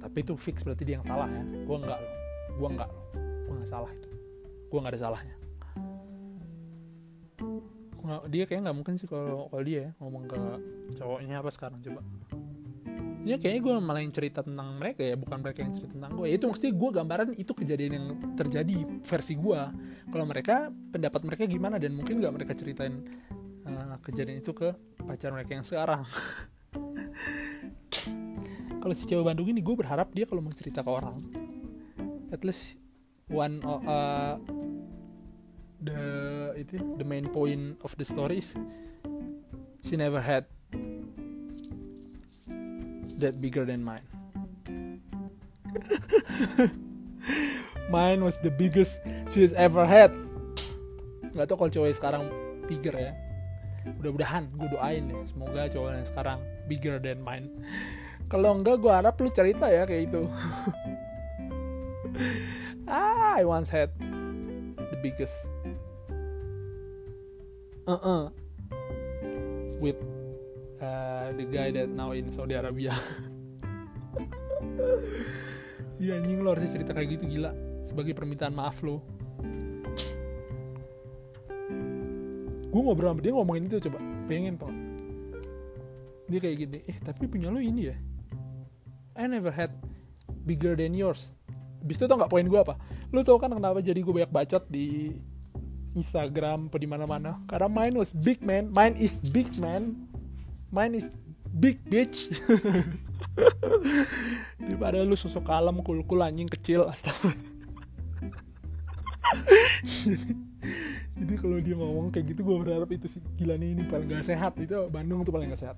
Tapi 0.01 0.17
itu 0.23 0.33
fix 0.39 0.63
berarti 0.63 0.83
dia 0.87 0.95
yang 0.99 1.05
salah 1.05 1.27
ya. 1.27 1.43
Gue 1.43 1.77
nggak 1.77 1.99
loh 1.99 2.13
gue 2.51 2.69
nggak 2.77 2.89
loh. 2.89 3.05
Gue 3.47 3.53
nggak 3.59 3.71
salah 3.71 3.91
itu. 3.91 4.09
Gue 4.71 4.77
nggak 4.79 4.93
ada 4.95 5.01
salahnya. 5.01 5.35
Dia 8.33 8.43
kayak 8.49 8.61
nggak 8.65 8.77
mungkin 8.77 8.95
sih 8.97 9.05
kalau 9.05 9.47
kalau 9.47 9.63
dia 9.63 9.77
ya, 9.77 9.89
ngomong 10.01 10.25
ke 10.25 10.41
cowoknya 10.97 11.39
apa 11.39 11.49
sekarang 11.53 11.79
coba 11.85 12.01
ini 13.21 13.37
kayaknya 13.37 13.61
gue 13.61 13.73
malah 13.77 14.01
yang 14.01 14.13
cerita 14.13 14.41
tentang 14.41 14.81
mereka 14.81 15.01
ya 15.05 15.13
bukan 15.13 15.37
mereka 15.45 15.61
yang 15.61 15.73
cerita 15.77 15.93
tentang 15.93 16.11
gue 16.17 16.25
ya, 16.25 16.35
itu 16.41 16.45
maksudnya 16.49 16.73
gue 16.73 16.89
gambaran 16.89 17.27
itu 17.37 17.51
kejadian 17.53 17.91
yang 17.93 18.07
terjadi 18.33 18.77
versi 19.05 19.33
gue 19.37 19.61
kalau 20.09 20.25
mereka 20.25 20.73
pendapat 20.89 21.21
mereka 21.23 21.43
gimana? 21.45 21.77
Dan 21.77 21.93
mungkin 22.01 22.17
gak 22.17 22.33
mereka 22.33 22.57
ceritain 22.57 23.05
uh, 23.69 23.95
kejadian 24.01 24.41
itu 24.41 24.51
ke 24.57 24.73
pacar 25.05 25.29
mereka 25.29 25.53
yang 25.53 25.65
sekarang. 25.65 26.01
Kalau 28.81 28.97
si 28.97 29.05
cewek 29.05 29.21
Bandung 29.21 29.45
ini 29.45 29.61
gue 29.61 29.77
berharap 29.77 30.09
dia 30.09 30.25
kalau 30.25 30.41
mau 30.41 30.49
cerita 30.57 30.81
ke 30.81 30.89
orang 30.89 31.13
at 32.31 32.41
least 32.47 32.79
one 33.27 33.59
uh, 33.67 34.39
the 35.83 36.01
itu 36.57 36.79
the 36.97 37.05
main 37.05 37.27
point 37.27 37.77
of 37.83 37.93
the 37.99 38.07
story 38.07 38.39
is 38.39 38.55
she 39.83 39.99
never 39.99 40.17
had 40.17 40.47
that 43.21 43.39
bigger 43.39 43.65
than 43.65 43.85
mine. 43.85 44.03
mine 47.93 48.25
was 48.25 48.41
the 48.41 48.51
biggest 48.51 48.99
she's 49.29 49.53
ever 49.53 49.85
had. 49.85 50.11
Gak 51.31 51.47
tau 51.47 51.55
kalau 51.55 51.71
cowok 51.71 51.95
sekarang 51.95 52.23
bigger 52.67 52.95
ya. 52.97 53.13
Mudah-mudahan 54.01 54.51
gue 54.51 54.67
doain 54.73 55.03
ya. 55.07 55.15
Semoga 55.29 55.69
cowok 55.71 55.89
yang 55.95 56.07
sekarang 56.09 56.39
bigger 56.67 56.99
than 56.99 57.23
mine. 57.23 57.47
Kalau 58.27 58.57
enggak 58.57 58.79
gue 58.79 58.91
harap 58.91 59.15
lu 59.19 59.29
cerita 59.31 59.71
ya 59.71 59.87
kayak 59.87 60.11
itu. 60.11 60.27
ah, 62.91 63.39
I 63.39 63.47
once 63.47 63.71
had 63.71 63.91
the 64.77 64.97
biggest 64.99 65.47
uh 67.87 67.99
-uh. 67.99 68.23
with 69.81 69.97
uh, 70.81 71.29
the 71.37 71.45
guy 71.45 71.69
that 71.71 71.87
now 71.87 72.11
in 72.11 72.27
Saudi 72.33 72.57
Arabia. 72.57 72.91
Iya 76.01 76.17
anjing 76.17 76.41
lo 76.41 76.57
harusnya 76.57 76.81
cerita 76.81 76.97
kayak 76.97 77.13
gitu 77.13 77.29
gila. 77.29 77.53
Sebagai 77.85 78.17
permintaan 78.17 78.57
maaf 78.57 78.81
lo. 78.81 79.05
Gue 82.73 82.81
ngobrol 82.81 83.13
sama 83.13 83.21
dia 83.21 83.29
ngomongin 83.37 83.69
itu 83.69 83.77
coba. 83.85 84.01
Pengen 84.25 84.57
tau 84.57 84.73
Dia 86.25 86.39
kayak 86.41 86.57
gini 86.57 86.79
Eh 86.89 86.97
tapi 87.05 87.29
punya 87.29 87.53
lo 87.53 87.61
ini 87.61 87.93
ya? 87.93 87.97
I 89.13 89.29
never 89.29 89.53
had 89.53 89.77
bigger 90.41 90.73
than 90.73 90.97
yours. 90.97 91.37
Bis 91.85 92.01
itu 92.01 92.09
tau 92.09 92.17
gak 92.17 92.33
poin 92.33 92.49
gue 92.49 92.57
apa? 92.57 92.81
Lo 93.13 93.21
tau 93.21 93.37
kan 93.37 93.53
kenapa 93.53 93.77
jadi 93.85 94.01
gue 94.01 94.13
banyak 94.25 94.33
bacot 94.33 94.65
di 94.73 95.13
Instagram 95.93 96.73
apa 96.73 96.77
di 96.81 96.89
mana-mana? 96.89 97.37
Karena 97.45 97.69
mine 97.69 98.01
was 98.01 98.09
big 98.09 98.41
man. 98.41 98.73
Mine 98.73 98.97
is 98.97 99.21
big 99.29 99.53
man 99.61 100.10
mine 100.71 100.97
is 100.97 101.11
big 101.51 101.83
bitch. 101.85 102.31
Daripada 104.59 105.03
lu 105.03 105.19
sosok 105.19 105.45
kalem 105.45 105.83
kul-kul 105.83 106.23
anjing 106.23 106.47
kecil 106.47 106.87
astaga. 106.87 107.35
Jadi, 109.81 110.35
jadi 111.19 111.33
kalau 111.39 111.57
dia 111.63 111.75
ngomong 111.75 112.11
kayak 112.11 112.35
gitu 112.35 112.43
gue 112.43 112.57
berharap 112.59 112.89
itu 112.91 113.07
sih 113.07 113.23
gila 113.39 113.55
nih 113.55 113.75
ini 113.75 113.83
paling 113.87 114.07
gak 114.07 114.27
sehat. 114.27 114.55
Itu 114.59 114.87
Bandung 114.87 115.23
tuh 115.27 115.35
paling 115.35 115.51
gak 115.51 115.61
sehat. 115.61 115.77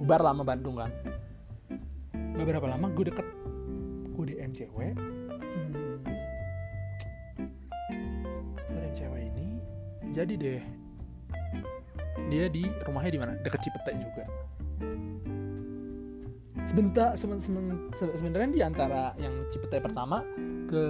Bubar 0.00 0.20
lama 0.20 0.42
Bandung 0.44 0.80
kan. 0.80 0.90
Beberapa 2.34 2.66
lama 2.68 2.88
gue 2.92 3.04
deket. 3.08 3.26
Gue 4.16 4.24
DM 4.32 4.52
cewek. 4.56 4.96
Jadi 10.14 10.38
deh 10.38 10.62
dia 12.34 12.50
di 12.50 12.66
rumahnya 12.82 13.12
di 13.14 13.20
mana? 13.22 13.32
Dekat 13.38 13.62
Cipete 13.62 13.94
juga. 13.94 14.26
Sebentar 16.66 17.14
semen, 17.14 17.38
sebenarnya 17.94 18.50
di 18.50 18.62
antara 18.66 19.14
yang 19.22 19.46
Cipete 19.54 19.78
pertama 19.78 20.26
ke 20.66 20.82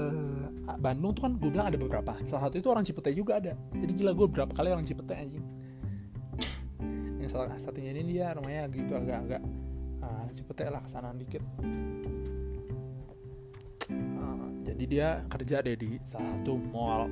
Bandung 0.80 1.12
tuh 1.12 1.28
kan 1.28 1.36
gue 1.36 1.50
bilang 1.52 1.68
ada 1.68 1.76
beberapa. 1.76 2.16
Salah 2.24 2.48
satu 2.48 2.56
itu 2.56 2.72
orang 2.72 2.88
Cipete 2.88 3.12
juga 3.12 3.36
ada. 3.36 3.52
Jadi 3.76 3.92
gila 3.92 4.16
gue 4.16 4.24
berapa 4.32 4.48
kali 4.56 4.72
orang 4.72 4.88
Cipete 4.88 5.12
aja 5.12 5.40
yang 7.20 7.28
salah 7.28 7.52
satunya 7.60 7.92
ini 7.92 8.16
dia 8.16 8.32
rumahnya 8.32 8.64
gitu 8.72 8.96
agak-agak 8.96 9.44
uh, 10.00 10.26
Cipete 10.32 10.64
lah 10.72 10.80
ke 10.80 10.88
sana 10.88 11.12
dikit. 11.12 11.44
Jadi 14.64 14.84
dia 14.90 15.22
kerja 15.30 15.62
deh 15.62 15.76
di 15.76 16.00
satu 16.02 16.58
mall. 16.72 17.06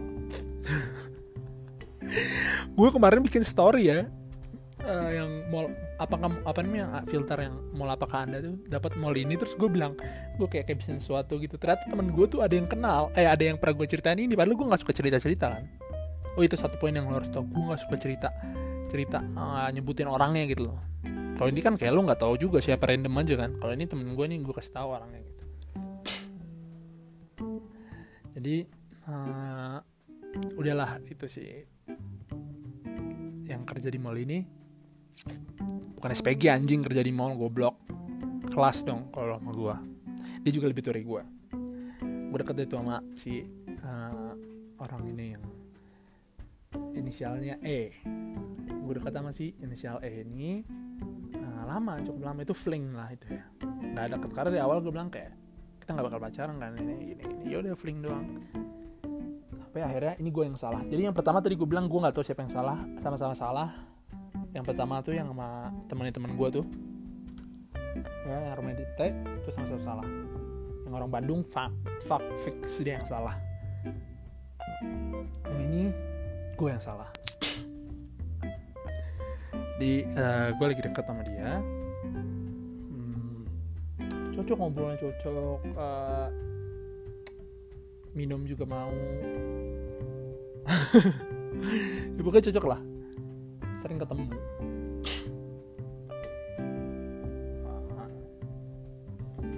Gue 2.76 2.88
kemarin 2.90 3.22
bikin 3.22 3.46
story 3.46 3.92
ya 3.92 4.10
uh, 4.86 5.10
yang 5.10 5.30
mall 5.48 5.70
apa 5.98 6.14
kamu 6.18 6.36
apa 6.42 6.58
namanya 6.62 6.86
filter 7.06 7.38
yang 7.46 7.54
mall 7.74 7.90
apakah 7.90 8.26
anda 8.26 8.38
tuh 8.42 8.58
dapat 8.66 8.98
mall 8.98 9.14
ini? 9.14 9.34
Terus 9.38 9.54
gue 9.54 9.70
bilang 9.70 9.96
gue 10.38 10.46
kayak 10.46 10.70
bisa 10.78 10.94
sesuatu 10.98 11.38
gitu. 11.38 11.56
Ternyata 11.58 11.88
temen 11.88 12.10
gue 12.10 12.26
tuh 12.26 12.42
ada 12.42 12.54
yang 12.54 12.66
kenal 12.66 13.10
eh 13.14 13.26
ada 13.26 13.42
yang 13.42 13.58
pernah 13.58 13.78
gue 13.82 13.86
ceritain 13.88 14.18
ini 14.18 14.34
padahal 14.34 14.58
gue 14.58 14.66
nggak 14.66 14.82
suka 14.82 14.92
cerita 14.94 15.18
cerita 15.22 15.46
kan. 15.58 15.64
Oh 16.38 16.42
itu 16.42 16.56
satu 16.56 16.80
poin 16.80 16.94
yang 16.96 17.06
lo 17.10 17.20
harus 17.20 17.28
tau 17.28 17.44
gue 17.44 17.62
nggak 17.62 17.80
suka 17.82 17.96
cerita 18.00 18.28
cerita 18.88 19.18
uh, 19.36 19.68
nyebutin 19.72 20.08
orangnya 20.08 20.44
gitu 20.50 20.72
loh. 20.72 20.78
Kalau 21.38 21.48
ini 21.48 21.60
kan 21.64 21.74
kayak 21.74 21.92
lo 21.96 22.04
nggak 22.04 22.20
tahu 22.20 22.34
juga 22.38 22.58
siapa 22.60 22.86
random 22.86 23.14
aja 23.18 23.34
kan. 23.34 23.50
Kalau 23.58 23.72
ini 23.72 23.84
temen 23.88 24.12
gue 24.12 24.26
nih 24.28 24.38
gue 24.42 24.54
kasih 24.54 24.72
tahu 24.74 24.88
orangnya 24.94 25.20
gitu. 25.24 25.42
Jadi 28.32 28.56
uh, 29.08 29.78
udahlah 30.56 31.00
itu 31.04 31.28
sih 31.28 31.68
yang 33.44 33.68
kerja 33.68 33.92
di 33.92 34.00
mall 34.00 34.16
ini 34.16 34.61
bukan 35.98 36.10
SPG 36.10 36.50
anjing 36.50 36.80
kerja 36.82 37.02
di 37.04 37.12
mall 37.14 37.36
goblok. 37.38 37.78
Kelas 38.52 38.84
dong 38.84 39.08
kalau 39.14 39.40
sama 39.40 39.52
gue 39.56 39.76
dia 40.42 40.52
juga 40.52 40.66
lebih 40.68 40.82
tua 40.82 40.92
dari 40.92 41.06
gue 41.06 41.22
gue 42.02 42.38
deket 42.40 42.64
itu 42.64 42.80
sama 42.80 42.96
si 43.12 43.44
uh, 43.84 44.32
orang 44.80 45.02
ini 45.12 45.36
yang 45.36 45.44
inisialnya 46.96 47.60
E. 47.60 47.92
Gue 48.64 48.96
deket 48.96 49.12
sama 49.12 49.36
si 49.36 49.52
inisial 49.60 50.00
E 50.00 50.24
ini 50.24 50.64
uh, 51.36 51.62
lama 51.68 52.00
cukup 52.00 52.32
lama. 52.32 52.40
Itu 52.40 52.56
fling 52.56 52.96
lah 52.96 53.12
itu 53.12 53.36
ya. 53.36 53.44
Nggak 53.68 54.04
ada 54.08 54.16
karena 54.32 54.50
di 54.56 54.60
awal 54.64 54.80
gue 54.80 54.88
bilang 54.88 55.12
kayak 55.12 55.36
kita 55.84 55.92
nggak 55.92 56.06
bakal 56.08 56.20
pacaran 56.24 56.56
kan 56.56 56.72
ini 56.80 57.12
ini, 57.12 57.20
ini. 57.20 57.44
ya 57.52 57.60
udah 57.60 57.76
fling 57.76 58.00
doang. 58.00 58.24
Sampai 59.60 59.84
akhirnya 59.84 60.16
ini 60.16 60.32
gue 60.32 60.44
yang 60.48 60.56
salah. 60.56 60.80
Jadi 60.88 61.04
yang 61.04 61.12
pertama 61.12 61.44
tadi 61.44 61.52
gue 61.52 61.68
bilang 61.68 61.84
gue 61.84 62.00
nggak 62.00 62.16
tahu 62.16 62.24
siapa 62.24 62.48
yang 62.48 62.52
salah 62.52 62.80
sama-sama 63.04 63.36
salah 63.36 63.91
yang 64.52 64.64
pertama 64.68 65.00
tuh 65.00 65.16
yang 65.16 65.32
sama 65.32 65.72
temen-temen 65.88 66.36
gue 66.36 66.48
tuh. 66.60 66.64
Ya 68.28 68.36
yang 68.48 68.56
rumahnya 68.56 68.84
di 68.84 68.86
T 69.00 69.00
itu 69.40 69.48
sama-sama 69.48 69.80
salah? 69.80 70.08
Yang 70.84 70.92
orang 70.92 71.10
Bandung 71.10 71.40
fuck, 71.40 71.72
fuck 72.04 72.20
fix 72.44 72.84
dia 72.84 73.00
yang 73.00 73.06
salah. 73.08 73.36
Yang 75.48 75.60
ini 75.72 75.82
gue 76.52 76.68
yang 76.68 76.84
salah. 76.84 77.08
Di 79.80 80.04
uh, 80.20 80.52
gue 80.52 80.66
lagi 80.68 80.82
deket 80.84 81.04
sama 81.08 81.24
dia. 81.24 81.56
Hmm, 82.12 83.48
cocok 84.36 84.56
ngobrolnya 84.60 85.00
cocok 85.00 85.60
uh, 85.80 86.28
minum 88.12 88.44
juga 88.44 88.68
mau. 88.68 88.92
Ya 92.12 92.20
pokoknya 92.24 92.52
cocok 92.52 92.66
lah 92.68 92.91
sering 93.82 93.98
ketemu. 93.98 94.30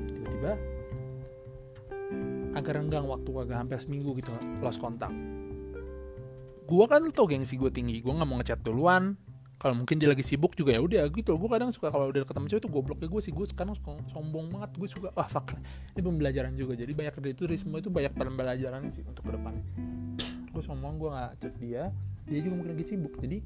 Tiba-tiba 0.08 0.52
agak 2.56 2.72
renggang 2.80 3.04
waktu 3.04 3.28
agak 3.36 3.56
hampir 3.60 3.76
seminggu 3.84 4.16
gitu 4.16 4.32
lost 4.64 4.80
kontak. 4.80 5.12
Gue 6.64 6.84
kan 6.88 7.04
tau 7.12 7.28
gengsi 7.28 7.60
gue 7.60 7.68
tinggi 7.68 8.00
gue 8.00 8.08
nggak 8.08 8.24
mau 8.24 8.40
ngechat 8.40 8.64
duluan. 8.64 9.20
Kalau 9.54 9.76
mungkin 9.80 9.96
dia 9.96 10.10
lagi 10.10 10.24
sibuk 10.24 10.56
juga 10.56 10.76
ya 10.76 10.80
udah 10.80 11.04
gitu. 11.12 11.36
Gue 11.36 11.48
kadang 11.52 11.68
suka 11.72 11.92
kalau 11.92 12.08
udah 12.08 12.24
ketemu 12.24 12.46
cewek 12.48 12.62
tuh 12.64 12.72
gobloknya 12.72 13.08
gue 13.12 13.20
sih. 13.20 13.32
Gue 13.32 13.44
sekarang 13.44 13.76
sombong 14.08 14.48
banget. 14.50 14.70
Gue 14.76 14.88
suka 14.88 15.08
wah 15.12 15.28
fuck. 15.28 15.52
Ini 15.94 16.00
pembelajaran 16.00 16.52
juga. 16.56 16.76
Jadi 16.76 16.92
banyak 16.96 17.14
dari 17.20 17.32
itu 17.36 17.44
dari 17.44 17.56
semua 17.60 17.78
itu 17.80 17.88
banyak 17.92 18.12
pembelajaran 18.16 18.88
sih 18.92 19.04
untuk 19.04 19.24
ke 19.28 19.32
depan 19.36 19.54
gue 20.54 20.62
sombong 20.62 20.94
gue 21.02 21.10
nggak 21.10 21.30
chat 21.42 21.54
dia. 21.58 21.90
Dia 22.24 22.40
juga 22.40 22.54
mungkin 22.62 22.78
lagi 22.78 22.86
sibuk. 22.86 23.18
Jadi 23.18 23.42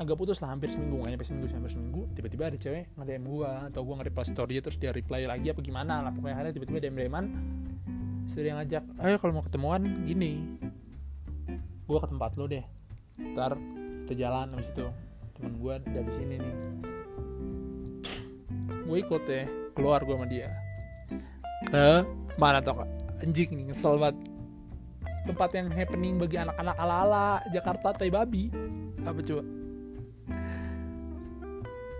agak 0.00 0.16
putus 0.16 0.40
lah 0.40 0.56
hampir 0.56 0.72
seminggu 0.72 0.96
nggak 0.96 1.12
nyampe 1.12 1.26
seminggu 1.28 1.46
hampir 1.52 1.72
seminggu. 1.72 2.02
Tiba-tiba 2.16 2.48
ada 2.48 2.58
cewek 2.58 2.84
nge-DM 2.96 3.24
gue 3.28 3.50
atau 3.68 3.80
gue 3.84 3.94
nge-reply 4.00 4.24
story 4.24 4.54
terus 4.64 4.76
dia 4.80 4.90
reply 4.94 5.28
lagi 5.28 5.52
apa 5.52 5.60
gimana 5.60 6.00
lah 6.00 6.10
pokoknya 6.14 6.36
hari 6.36 6.48
tiba-tiba 6.56 6.78
DM 6.80 6.96
DM-an 6.96 7.24
istri 8.28 8.44
yang 8.44 8.60
ngajak 8.60 8.84
ayo 9.00 9.16
kalau 9.20 9.32
mau 9.40 9.44
ketemuan 9.44 9.82
gini. 10.04 10.60
Gue 11.88 11.98
ke 12.00 12.08
tempat 12.08 12.36
lo 12.40 12.48
deh 12.48 12.64
ntar 13.34 13.56
kita 14.04 14.14
jalan 14.16 14.48
habis 14.52 14.72
itu. 14.72 14.88
Temen 15.36 15.52
gue 15.60 15.74
dari 15.84 16.10
sini 16.16 16.34
nih. 16.40 16.54
Gue 18.88 18.96
ikut 19.04 19.22
ya 19.28 19.44
keluar 19.76 20.00
gue 20.04 20.16
sama 20.16 20.26
dia. 20.28 20.48
Ke 21.68 22.08
mana 22.40 22.64
tau 22.64 22.84
anjing 23.20 23.52
nih 23.52 23.64
ngesel 23.72 24.00
banget. 24.00 24.16
Tempat 25.28 25.50
yang 25.60 25.68
happening 25.68 26.16
bagi 26.16 26.40
anak-anak 26.40 26.76
ala-ala 26.80 27.44
Jakarta 27.52 27.92
tai 27.92 28.08
babi. 28.08 28.48
Apa 29.04 29.20
coba 29.20 29.57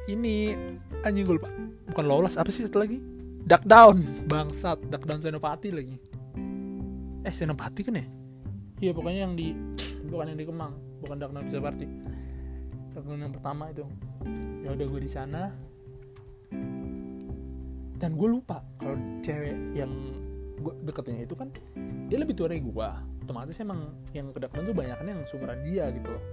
ini 0.09 0.57
anjing 1.05 1.23
gue 1.23 1.37
lupa. 1.37 1.53
Bukan 1.93 2.05
lolos 2.09 2.41
apa 2.41 2.49
sih 2.49 2.65
satu 2.65 2.81
lagi? 2.81 2.99
Duck 3.45 3.63
down. 3.69 4.03
Bangsat 4.27 4.81
duck 4.89 5.05
down 5.05 5.21
senopati 5.21 5.69
lagi. 5.71 5.97
Eh 7.23 7.33
senopati 7.33 7.81
kan 7.85 8.01
ya? 8.01 8.07
Iya 8.89 8.93
pokoknya 8.97 9.21
yang 9.29 9.35
di 9.37 9.53
bukan 10.09 10.33
yang 10.33 10.39
di 10.41 10.47
Kemang. 10.49 10.73
Bukan 11.05 11.17
duck 11.21 11.33
down 11.37 11.47
senopati. 11.47 11.87
Duck 12.97 13.05
yang 13.05 13.33
pertama 13.33 13.69
itu. 13.71 13.85
Ya 14.65 14.73
udah 14.73 14.87
gue 14.89 15.01
di 15.05 15.11
sana. 15.13 15.53
Dan 17.99 18.15
gue 18.17 18.29
lupa 18.31 18.65
kalau 18.81 18.97
cewek 19.21 19.77
yang 19.77 19.91
gue 20.59 20.75
deketin 20.83 21.23
itu 21.23 21.39
kan 21.39 21.55
dia 22.11 22.19
lebih 22.19 22.35
tua 22.35 22.51
dari 22.51 22.59
gue 22.59 22.89
otomatis 23.23 23.55
emang 23.63 23.95
yang 24.11 24.35
kedekatan 24.35 24.67
tuh 24.67 24.75
banyak 24.75 24.99
yang 25.07 25.23
sumuran 25.29 25.61
dia 25.63 25.87
gitu. 25.95 26.11
loh 26.11 26.25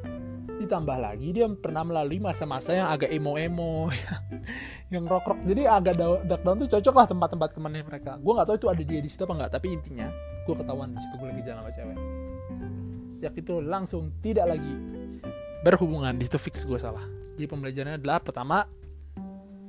ditambah 0.45 0.97
lagi 0.97 1.35
dia 1.35 1.45
pernah 1.51 1.83
melalui 1.83 2.21
masa-masa 2.21 2.71
yang 2.71 2.87
agak 2.87 3.11
emo-emo 3.11 3.89
yang 4.93 5.03
rock-rock. 5.05 5.43
Jadi 5.43 5.67
agak 5.67 5.93
dark 5.99 6.41
down 6.45 6.57
tuh 6.61 6.69
cocok 6.77 6.95
lah 6.95 7.05
tempat-tempat 7.09 7.49
temannya 7.57 7.83
mereka. 7.83 8.17
Gue 8.21 8.33
nggak 8.33 8.47
tahu 8.47 8.57
itu 8.57 8.67
ada 8.71 8.83
dia 8.85 8.99
di 9.01 9.09
situ 9.09 9.21
apa 9.25 9.33
nggak 9.35 9.51
tapi 9.57 9.67
intinya 9.75 10.07
gue 10.45 10.55
ketahuan 10.55 10.89
di 10.93 10.99
situ 11.01 11.15
gue 11.17 11.27
lagi 11.27 11.41
jalan 11.43 11.59
sama 11.61 11.71
cewek. 11.73 11.97
Sejak 13.15 13.33
itu 13.39 13.53
langsung 13.63 14.03
tidak 14.21 14.45
lagi 14.55 14.73
berhubungan 15.65 16.13
itu 16.21 16.37
fix 16.37 16.63
gue 16.63 16.77
salah. 16.77 17.03
Jadi 17.35 17.45
pembelajarannya 17.49 17.97
adalah 17.99 18.21
pertama 18.21 18.57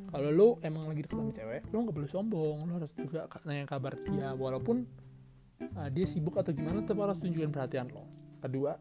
kalau 0.07 0.29
lu 0.31 0.49
emang 0.63 0.87
lagi 0.87 1.03
deket 1.03 1.19
sama 1.19 1.33
cewek 1.35 1.61
lu 1.73 1.77
nggak 1.89 1.95
perlu 1.97 2.09
sombong. 2.09 2.57
Lu 2.69 2.73
harus 2.79 2.93
juga 2.95 3.27
nanya 3.43 3.65
kabar 3.67 3.97
dia 4.05 4.37
walaupun 4.37 4.87
uh, 5.77 5.89
dia 5.89 6.05
sibuk 6.05 6.37
atau 6.37 6.53
gimana 6.53 6.85
tetap 6.85 7.01
harus 7.01 7.19
tunjukin 7.19 7.51
perhatian 7.51 7.89
lo. 7.91 8.07
Kedua 8.45 8.77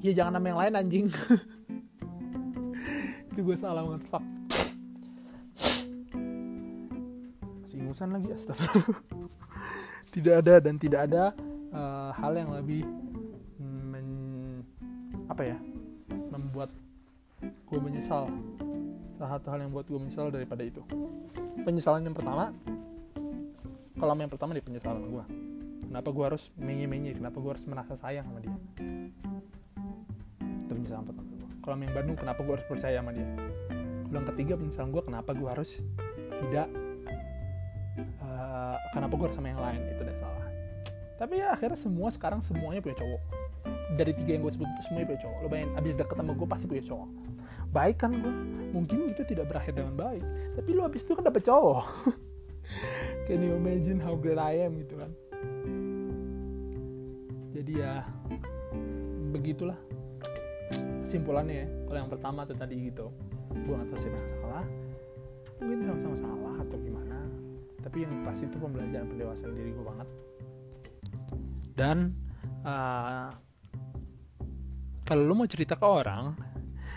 ya 0.00 0.12
jangan 0.12 0.40
nama 0.40 0.46
yang 0.48 0.60
lain 0.60 0.74
anjing. 0.76 1.06
Itu 3.32 3.40
gue 3.44 3.56
salah 3.56 3.84
banget 3.84 4.02
fuck. 4.08 4.24
Masih 7.62 7.76
ingusan 7.80 8.12
lagi 8.12 8.28
astaga. 8.32 8.66
Tidak 10.16 10.34
ada 10.40 10.64
dan 10.64 10.80
tidak 10.80 11.12
ada 11.12 11.36
uh, 11.76 12.08
hal 12.16 12.32
yang 12.32 12.48
lebih 12.56 12.88
men, 13.60 14.08
apa 15.28 15.44
ya 15.44 15.60
membuat 16.32 16.72
gue 17.44 17.76
menyesal. 17.76 18.32
Salah 19.20 19.36
satu 19.36 19.52
hal 19.52 19.60
yang 19.60 19.76
buat 19.76 19.84
gue 19.84 20.00
menyesal 20.00 20.32
daripada 20.32 20.64
itu. 20.64 20.80
Penyesalan 21.68 22.08
yang 22.08 22.16
pertama 22.16 22.48
kalau 24.00 24.16
yang 24.16 24.32
pertama 24.32 24.56
di 24.56 24.64
penyesalan 24.64 25.04
gue 25.08 25.24
kenapa 25.88 26.08
gue 26.12 26.24
harus 26.24 26.44
menye-menye? 26.56 27.16
Kenapa 27.16 27.40
gue 27.40 27.50
harus 27.52 27.66
merasa 27.68 27.94
sayang 27.96 28.28
sama 28.28 28.40
dia 28.40 28.56
penyesalan 30.76 31.04
pertama 31.08 31.30
gue 31.32 31.46
kalau 31.66 31.82
yang 31.82 31.98
Bandung 31.98 32.14
kenapa 32.14 32.46
gue 32.46 32.54
harus 32.54 32.68
percaya 32.70 33.02
sama 33.02 33.10
dia? 33.10 33.26
Yang 34.14 34.24
ketiga 34.30 34.54
penyesalan 34.54 34.94
gue 34.94 35.02
kenapa 35.02 35.34
gue 35.34 35.48
harus 35.50 35.82
tidak 36.46 36.70
uh, 38.22 38.78
kenapa 38.94 39.12
gue 39.18 39.26
harus 39.26 39.34
sama 39.34 39.50
yang 39.50 39.58
lain? 39.58 39.82
Itu 39.90 40.06
udah 40.06 40.16
salah. 40.22 40.46
Tapi 41.18 41.42
ya 41.42 41.58
akhirnya 41.58 41.74
semua 41.74 42.06
sekarang 42.14 42.38
semuanya 42.38 42.78
punya 42.78 43.02
cowok. 43.02 43.22
Dari 43.98 44.14
tiga 44.14 44.38
yang 44.38 44.46
gue 44.46 44.52
sebut 44.54 44.70
itu 44.78 44.82
semuanya 44.86 45.06
punya 45.10 45.20
cowok. 45.26 45.38
Lo 45.42 45.48
bayangin 45.50 45.70
abis 45.74 45.92
deket 45.98 46.16
sama 46.22 46.32
gue 46.38 46.46
pasti 46.46 46.66
punya 46.70 46.84
cowok. 46.86 47.08
Baik 47.74 47.96
kan 47.98 48.10
gue 48.14 48.32
mungkin 48.70 48.98
itu 49.10 49.22
tidak 49.26 49.50
berakhir 49.50 49.74
dengan 49.74 49.94
baik. 49.98 50.22
Tapi 50.54 50.70
lo 50.70 50.86
abis 50.86 51.02
itu 51.02 51.18
kan 51.18 51.26
dapet 51.26 51.42
cowok. 51.42 51.82
Can 53.26 53.42
you 53.42 53.58
imagine 53.58 53.98
how 53.98 54.14
great 54.14 54.38
I 54.38 54.70
am 54.70 54.78
gitu 54.86 55.02
kan? 55.02 55.10
Jadi 57.58 57.72
ya 57.82 58.06
begitulah 59.34 59.85
kesimpulannya 61.06 61.54
ya. 61.62 61.66
Kalau 61.86 61.98
yang 62.02 62.10
pertama 62.10 62.42
tuh 62.42 62.58
tadi 62.58 62.74
gitu. 62.90 63.06
Gue 63.54 63.78
gak 63.78 63.86
tahu 63.94 63.98
siapa 64.02 64.18
yang 64.18 64.40
salah. 64.42 64.66
Mungkin 65.62 65.78
sama-sama 65.86 66.16
salah 66.18 66.54
atau 66.66 66.76
gimana. 66.82 67.18
Tapi 67.78 67.96
yang 68.02 68.12
pasti 68.26 68.50
itu 68.50 68.58
pembelajaran 68.58 69.06
pendewasaan 69.06 69.54
diri 69.54 69.70
gue 69.70 69.84
banget. 69.86 70.08
Dan 71.78 72.10
uh, 72.66 73.30
kalau 75.06 75.22
lo 75.22 75.34
mau 75.38 75.46
cerita 75.46 75.78
ke 75.78 75.86
orang 75.86 76.34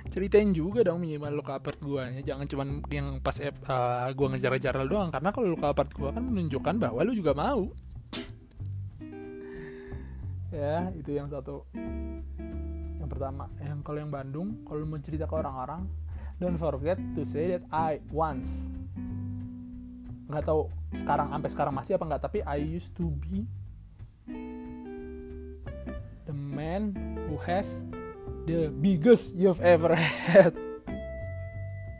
ceritain 0.09 0.49
juga 0.49 0.81
dong 0.81 1.05
minimal 1.05 1.37
lo 1.37 1.43
ke 1.45 1.53
apart 1.53 1.77
gue 1.77 2.01
ya 2.01 2.33
jangan 2.33 2.49
cuman 2.49 2.81
yang 2.89 3.21
pas 3.21 3.37
uh, 3.37 4.09
gue 4.09 4.27
ngejar-ngejar 4.33 4.73
lo 4.81 4.89
doang. 4.89 5.13
Karena 5.13 5.29
kalau 5.29 5.53
lo 5.53 5.57
ke 5.61 5.67
apart 5.69 5.93
gue 5.93 6.09
kan 6.09 6.23
menunjukkan 6.25 6.75
bahwa 6.81 6.99
lo 7.05 7.13
juga 7.13 7.37
mau. 7.37 7.69
Ya 10.49 10.89
itu 10.97 11.13
yang 11.13 11.29
satu 11.29 11.61
pertama. 13.09 13.49
Yang 13.59 13.81
kalau 13.81 13.99
yang 13.99 14.13
Bandung 14.13 14.61
kalau 14.63 14.85
mau 14.85 15.01
cerita 15.01 15.25
ke 15.25 15.33
orang-orang 15.33 15.89
don't 16.37 16.55
forget 16.55 16.95
to 17.17 17.25
say 17.25 17.57
that 17.57 17.65
I 17.73 17.99
once. 18.13 18.47
Nggak 20.29 20.45
tahu 20.45 20.69
sekarang 20.93 21.33
sampai 21.33 21.49
sekarang 21.49 21.73
masih 21.73 21.97
apa 21.97 22.05
nggak 22.05 22.21
tapi 22.21 22.39
I 22.45 22.61
used 22.61 22.93
to 22.95 23.09
be 23.09 23.49
the 26.29 26.35
man 26.35 26.93
who 27.25 27.35
has 27.41 27.65
the 28.45 28.69
biggest 28.69 29.33
you've 29.33 29.61
ever 29.65 29.97
had. 29.97 30.53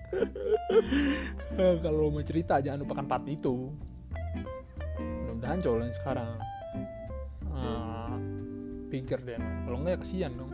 Kalau 1.83 2.13
mau 2.13 2.23
cerita 2.23 2.61
jangan 2.63 2.85
lupakan 2.85 3.05
part 3.09 3.25
itu. 3.27 3.73
Mudah-mudahan 4.99 5.59
cowok 5.59 5.91
sekarang 5.97 6.29
uh, 7.59 8.15
deh 8.89 9.37
kalau 9.37 9.77
enggak 9.79 9.95
ya 9.95 9.99
kesian 10.01 10.31
dong 10.35 10.51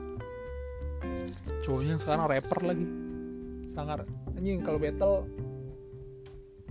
cowoknya 1.65 1.95
sekarang 1.97 2.25
rapper 2.29 2.59
lagi. 2.63 2.85
Sangar. 3.69 4.07
Anjing 4.37 4.61
kalau 4.63 4.79
battle 4.79 5.27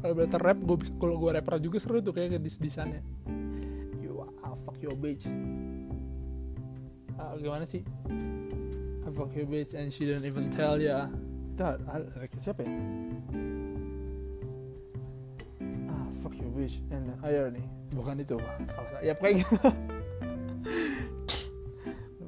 kalau 0.04 0.14
battle 0.14 0.42
rap 0.44 0.59
gue 0.61 0.76
kalau 1.00 1.16
gue 1.16 1.30
rapper 1.33 1.54
juga 1.61 1.78
seru 1.80 1.98
tuh 2.04 2.12
kayak 2.12 2.40
dis 2.40 2.61
disannya. 2.61 3.00
You 4.00 4.24
ah, 4.44 4.57
fuck 4.64 4.76
your 4.85 4.96
bitch. 4.96 5.24
Uh, 7.14 7.33
gimana 7.40 7.64
sih? 7.64 7.83
I 9.04 9.09
fuck 9.12 9.33
your 9.33 9.48
bitch 9.48 9.72
and 9.72 9.88
she 9.92 10.04
didn't 10.04 10.28
even 10.28 10.52
tell 10.52 10.76
ya. 10.76 11.09
Ada 11.54 11.78
siapa 12.37 12.66
ya? 12.66 12.72
Ah 15.88 16.07
fuck 16.20 16.35
your 16.37 16.52
bitch. 16.52 16.83
And 16.92 17.14
ayo 17.24 17.52
bukan 17.94 18.20
itu 18.20 18.37
salah 18.74 19.00
ya 19.00 19.14
kayak 19.14 19.46
gitu 19.46 19.93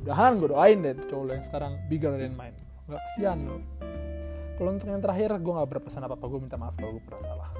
mudahan 0.06 0.38
gue 0.38 0.48
doain 0.54 0.78
deh 0.86 0.94
cowok 1.10 1.34
yang 1.34 1.42
sekarang 1.42 1.72
bigger 1.90 2.14
than 2.14 2.38
mine. 2.38 2.54
Gak 2.86 3.02
kesian 3.10 3.42
loh 3.42 3.58
kalau 4.56 4.72
untuk 4.72 4.88
yang 4.88 5.04
terakhir 5.04 5.36
gue 5.36 5.52
gak 5.52 5.68
berpesan 5.68 6.00
apa 6.08 6.16
apa 6.16 6.24
gue 6.24 6.40
minta 6.40 6.56
maaf 6.56 6.72
kalau 6.80 6.96
gue 6.96 7.04
pernah 7.04 7.22
salah. 7.28 7.50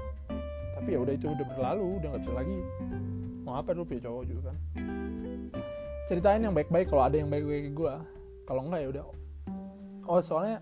Tapi 0.73 0.89
ya 0.97 0.99
udah 1.03 1.13
itu 1.13 1.25
udah 1.29 1.45
berlalu 1.45 1.85
udah 2.01 2.07
nggak 2.09 2.21
bisa 2.25 2.33
lagi. 2.33 2.57
Mau 3.45 3.53
apa 3.53 3.69
dulu 3.77 3.85
punya 3.85 4.01
cowok 4.09 4.23
juga 4.25 4.41
kan? 4.49 4.57
Ceritain 6.09 6.41
yang 6.41 6.55
baik-baik 6.57 6.87
kalau 6.89 7.03
ada 7.05 7.21
yang 7.21 7.29
baik-baik 7.29 7.69
gue 7.77 7.93
kalau 8.49 8.61
enggak 8.65 8.81
ya 8.81 8.87
udah. 8.97 9.03
Oh 10.09 10.21
soalnya 10.25 10.57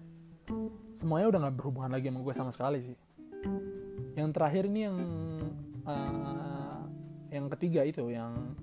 semuanya 0.91 1.28
udah 1.32 1.39
nggak 1.48 1.56
berhubungan 1.56 1.91
lagi 1.95 2.12
sama 2.12 2.19
gue 2.19 2.34
sama 2.36 2.52
sekali 2.52 2.80
sih. 2.84 2.98
Yang 4.19 4.30
terakhir 4.36 4.63
ini 4.67 4.80
yang 4.91 4.98
uh, 5.88 6.84
yang 7.32 7.45
ketiga 7.56 7.88
itu 7.88 8.12
yang 8.12 8.60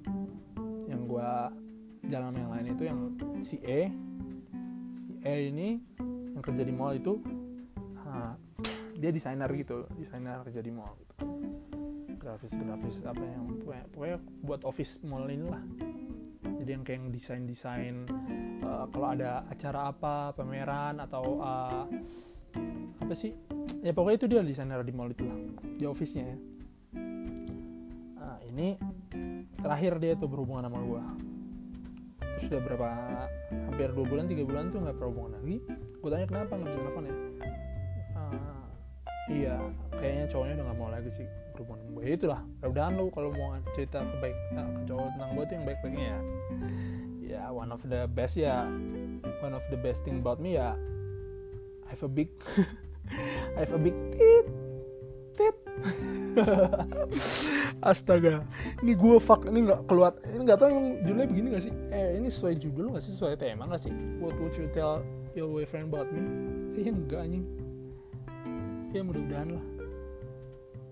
yang 0.92 1.08
gue 1.08 1.30
jalan 2.06 2.34
yang 2.34 2.50
lain 2.50 2.66
itu 2.74 2.82
yang 2.86 2.98
si 3.42 3.56
E 3.62 3.90
si 5.06 5.14
E 5.22 5.34
ini 5.50 5.78
yang 6.34 6.42
kerja 6.42 6.62
di 6.66 6.74
mall 6.74 6.94
itu 6.98 7.22
uh, 8.02 8.34
dia 8.98 9.10
desainer 9.10 9.50
gitu 9.54 9.86
desainer 9.98 10.42
kerja 10.46 10.62
di 10.62 10.72
mall 10.74 10.94
gitu. 10.98 11.14
Grafis 12.22 12.54
grafis 12.54 13.02
apa 13.02 13.22
yang 13.22 13.50
pokoknya, 13.58 13.84
pokoknya 13.90 14.18
buat 14.46 14.60
office 14.62 15.02
mall 15.02 15.26
ini 15.26 15.46
lah 15.46 15.62
jadi 16.62 16.78
yang 16.78 16.86
kayak 16.86 17.10
desain 17.10 17.42
desain 17.42 18.06
uh, 18.62 18.86
kalau 18.90 19.10
ada 19.10 19.42
acara 19.50 19.90
apa 19.90 20.30
pameran 20.30 21.02
atau 21.02 21.42
uh, 21.42 21.90
apa 23.02 23.14
sih? 23.18 23.34
Ya 23.82 23.90
pokoknya 23.90 24.16
itu 24.22 24.26
dia 24.30 24.40
desainer 24.46 24.78
di 24.86 24.94
mall 24.94 25.10
itu 25.10 25.26
lah 25.26 25.38
di 25.74 25.84
office-nya 25.90 26.22
ya. 26.22 26.38
Nah, 28.22 28.38
ini 28.46 28.78
terakhir 29.58 29.98
dia 29.98 30.14
tuh 30.14 30.30
berhubungan 30.30 30.70
sama 30.70 30.78
gue 30.86 31.02
terus 32.42 32.58
udah 32.58 32.62
berapa 32.66 32.90
hampir 33.70 33.88
dua 33.94 34.06
bulan 34.10 34.26
tiga 34.26 34.42
bulan 34.42 34.74
tuh 34.74 34.82
nggak 34.82 34.98
berhubungan 34.98 35.38
lagi. 35.38 35.62
Gue 36.02 36.10
tanya 36.10 36.26
kenapa 36.26 36.52
nggak 36.58 36.68
bisa 36.74 36.80
telepon 36.82 37.04
ya? 37.06 37.16
Uh, 38.18 38.62
iya 39.30 39.54
kayaknya 39.94 40.26
cowoknya 40.26 40.54
udah 40.58 40.66
nggak 40.66 40.78
mau 40.82 40.90
lagi 40.90 41.10
sih 41.14 41.26
berhubungan 41.54 41.78
sama 41.86 41.90
gue 41.94 42.02
ya 42.02 42.12
itulah 42.18 42.40
udahan 42.66 42.92
lu 42.98 43.06
kalau 43.14 43.30
mau 43.30 43.54
cerita 43.70 44.02
ke 44.02 44.16
baik 44.18 44.36
nah, 44.50 44.66
ke 44.66 44.82
cowok 44.90 45.06
tentang 45.14 45.30
gue 45.38 45.44
tuh 45.46 45.54
yang 45.54 45.64
baik-baiknya 45.70 46.04
ya. 46.04 46.20
Ya 47.22 47.42
one 47.54 47.70
of 47.70 47.82
the 47.86 48.10
best 48.10 48.34
ya 48.34 48.66
one 49.38 49.54
of 49.54 49.62
the 49.70 49.78
best 49.78 50.02
thing 50.02 50.18
about 50.18 50.42
me 50.42 50.58
ya 50.58 50.74
I 51.86 51.94
have 51.94 52.02
a 52.02 52.10
big 52.10 52.34
I 53.56 53.62
have 53.62 53.70
a 53.70 53.78
big 53.78 53.94
tit 54.18 54.61
astaga. 57.90 58.44
Ini 58.80 58.92
gue 58.94 59.16
fuck 59.18 59.48
ini 59.48 59.68
nggak 59.68 59.88
keluar 59.88 60.16
ini 60.28 60.42
nggak 60.46 60.58
tahu 60.58 60.68
yang 60.70 60.86
judulnya 61.04 61.28
begini 61.28 61.46
gak 61.56 61.64
sih? 61.68 61.74
Eh 61.92 62.20
ini 62.20 62.28
sesuai 62.28 62.54
judul 62.60 62.84
nggak 62.94 63.04
sih? 63.04 63.12
Sesuai 63.12 63.34
tema 63.36 63.68
nggak 63.68 63.82
sih? 63.88 63.92
What 64.20 64.36
would 64.38 64.54
you 64.56 64.68
tell 64.70 65.02
your 65.36 65.48
boyfriend 65.50 65.90
about 65.90 66.08
me? 66.12 66.22
Iya 66.78 66.90
enggak 66.94 67.20
anjing. 67.26 67.44
Ya 68.92 69.00
mudah-mudahan 69.00 69.48
lah. 69.52 69.64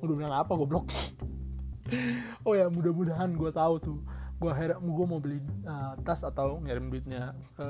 Mudah-mudahan 0.00 0.34
apa 0.36 0.52
goblok? 0.54 0.88
Oh 2.46 2.54
ya 2.54 2.70
mudah-mudahan 2.70 3.34
gue 3.34 3.50
tahu 3.50 3.74
tuh. 3.82 3.98
Gue 4.38 4.54
heran 4.54 4.78
gue 4.78 5.06
mau 5.10 5.18
beli 5.18 5.42
uh, 5.66 5.98
tas 6.06 6.22
atau 6.22 6.62
ngirim 6.62 6.86
duitnya 6.86 7.34
ke 7.58 7.66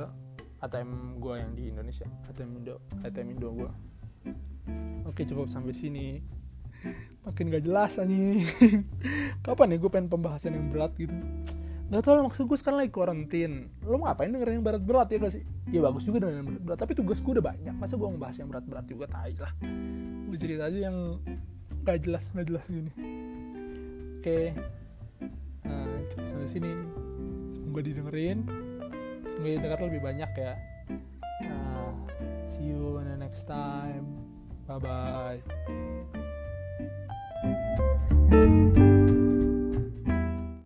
ATM 0.61 1.17
gue 1.17 1.35
yang 1.41 1.57
di 1.57 1.73
Indonesia. 1.73 2.05
ATM 2.29 2.61
Indo 2.61 2.85
ATM 3.01 3.33
Indo 3.33 3.49
gue 3.57 3.71
oke 5.09 5.23
cukup 5.27 5.47
sampai 5.49 5.75
sini 5.75 6.07
makin 7.31 7.47
gak 7.47 7.63
jelas 7.63 7.95
nih 8.03 8.43
kapan 9.47 9.73
ya 9.73 9.77
gue 9.79 9.91
pengen 9.91 10.11
pembahasan 10.11 10.59
yang 10.59 10.67
berat 10.75 10.91
gitu? 10.99 11.15
Gak 11.91 12.07
tau 12.07 12.15
lah 12.19 12.23
maksud 12.27 12.47
gue 12.47 12.55
sekarang 12.55 12.87
lagi 12.87 12.95
karantin 12.95 13.67
Lo 13.83 13.99
mau 13.99 14.07
ngapain 14.07 14.31
dengerin 14.31 14.63
yang 14.63 14.67
berat-berat 14.67 15.11
ya 15.11 15.17
gak 15.19 15.35
sih? 15.35 15.43
Ya 15.71 15.83
bagus 15.83 16.07
juga 16.07 16.23
dengerin 16.23 16.43
yang 16.43 16.49
berat-berat 16.55 16.79
Tapi 16.79 16.93
tugas 16.95 17.19
gue 17.19 17.33
udah 17.35 17.47
banyak. 17.47 17.75
Masa 17.75 17.95
gue 17.99 18.07
mau 18.07 18.19
bahas 18.19 18.37
yang 18.39 18.47
berat-berat 18.51 18.87
juga? 18.87 19.11
Tai 19.11 19.35
lah. 19.43 19.53
Gue 20.27 20.39
cerita 20.39 20.71
aja 20.71 20.79
yang 20.91 21.19
gak 21.83 21.99
jelas 22.07 22.25
Gak 22.31 22.47
jelas 22.47 22.65
gini. 22.71 22.93
Oke. 24.23 24.55
Nah, 25.67 25.87
Sampai 26.31 26.47
sini. 26.47 26.71
Semoga 27.51 27.81
didengerin. 27.83 28.39
Semoga 29.27 29.51
didengar 29.51 29.79
lebih 29.83 30.03
banyak 30.03 30.31
ya. 30.39 30.55
Nah, 31.43 31.91
See 32.47 32.71
you 32.71 33.03
in 33.03 33.11
the 33.11 33.19
next 33.19 33.51
time. 33.51 34.07
Bye-bye 34.71 36.30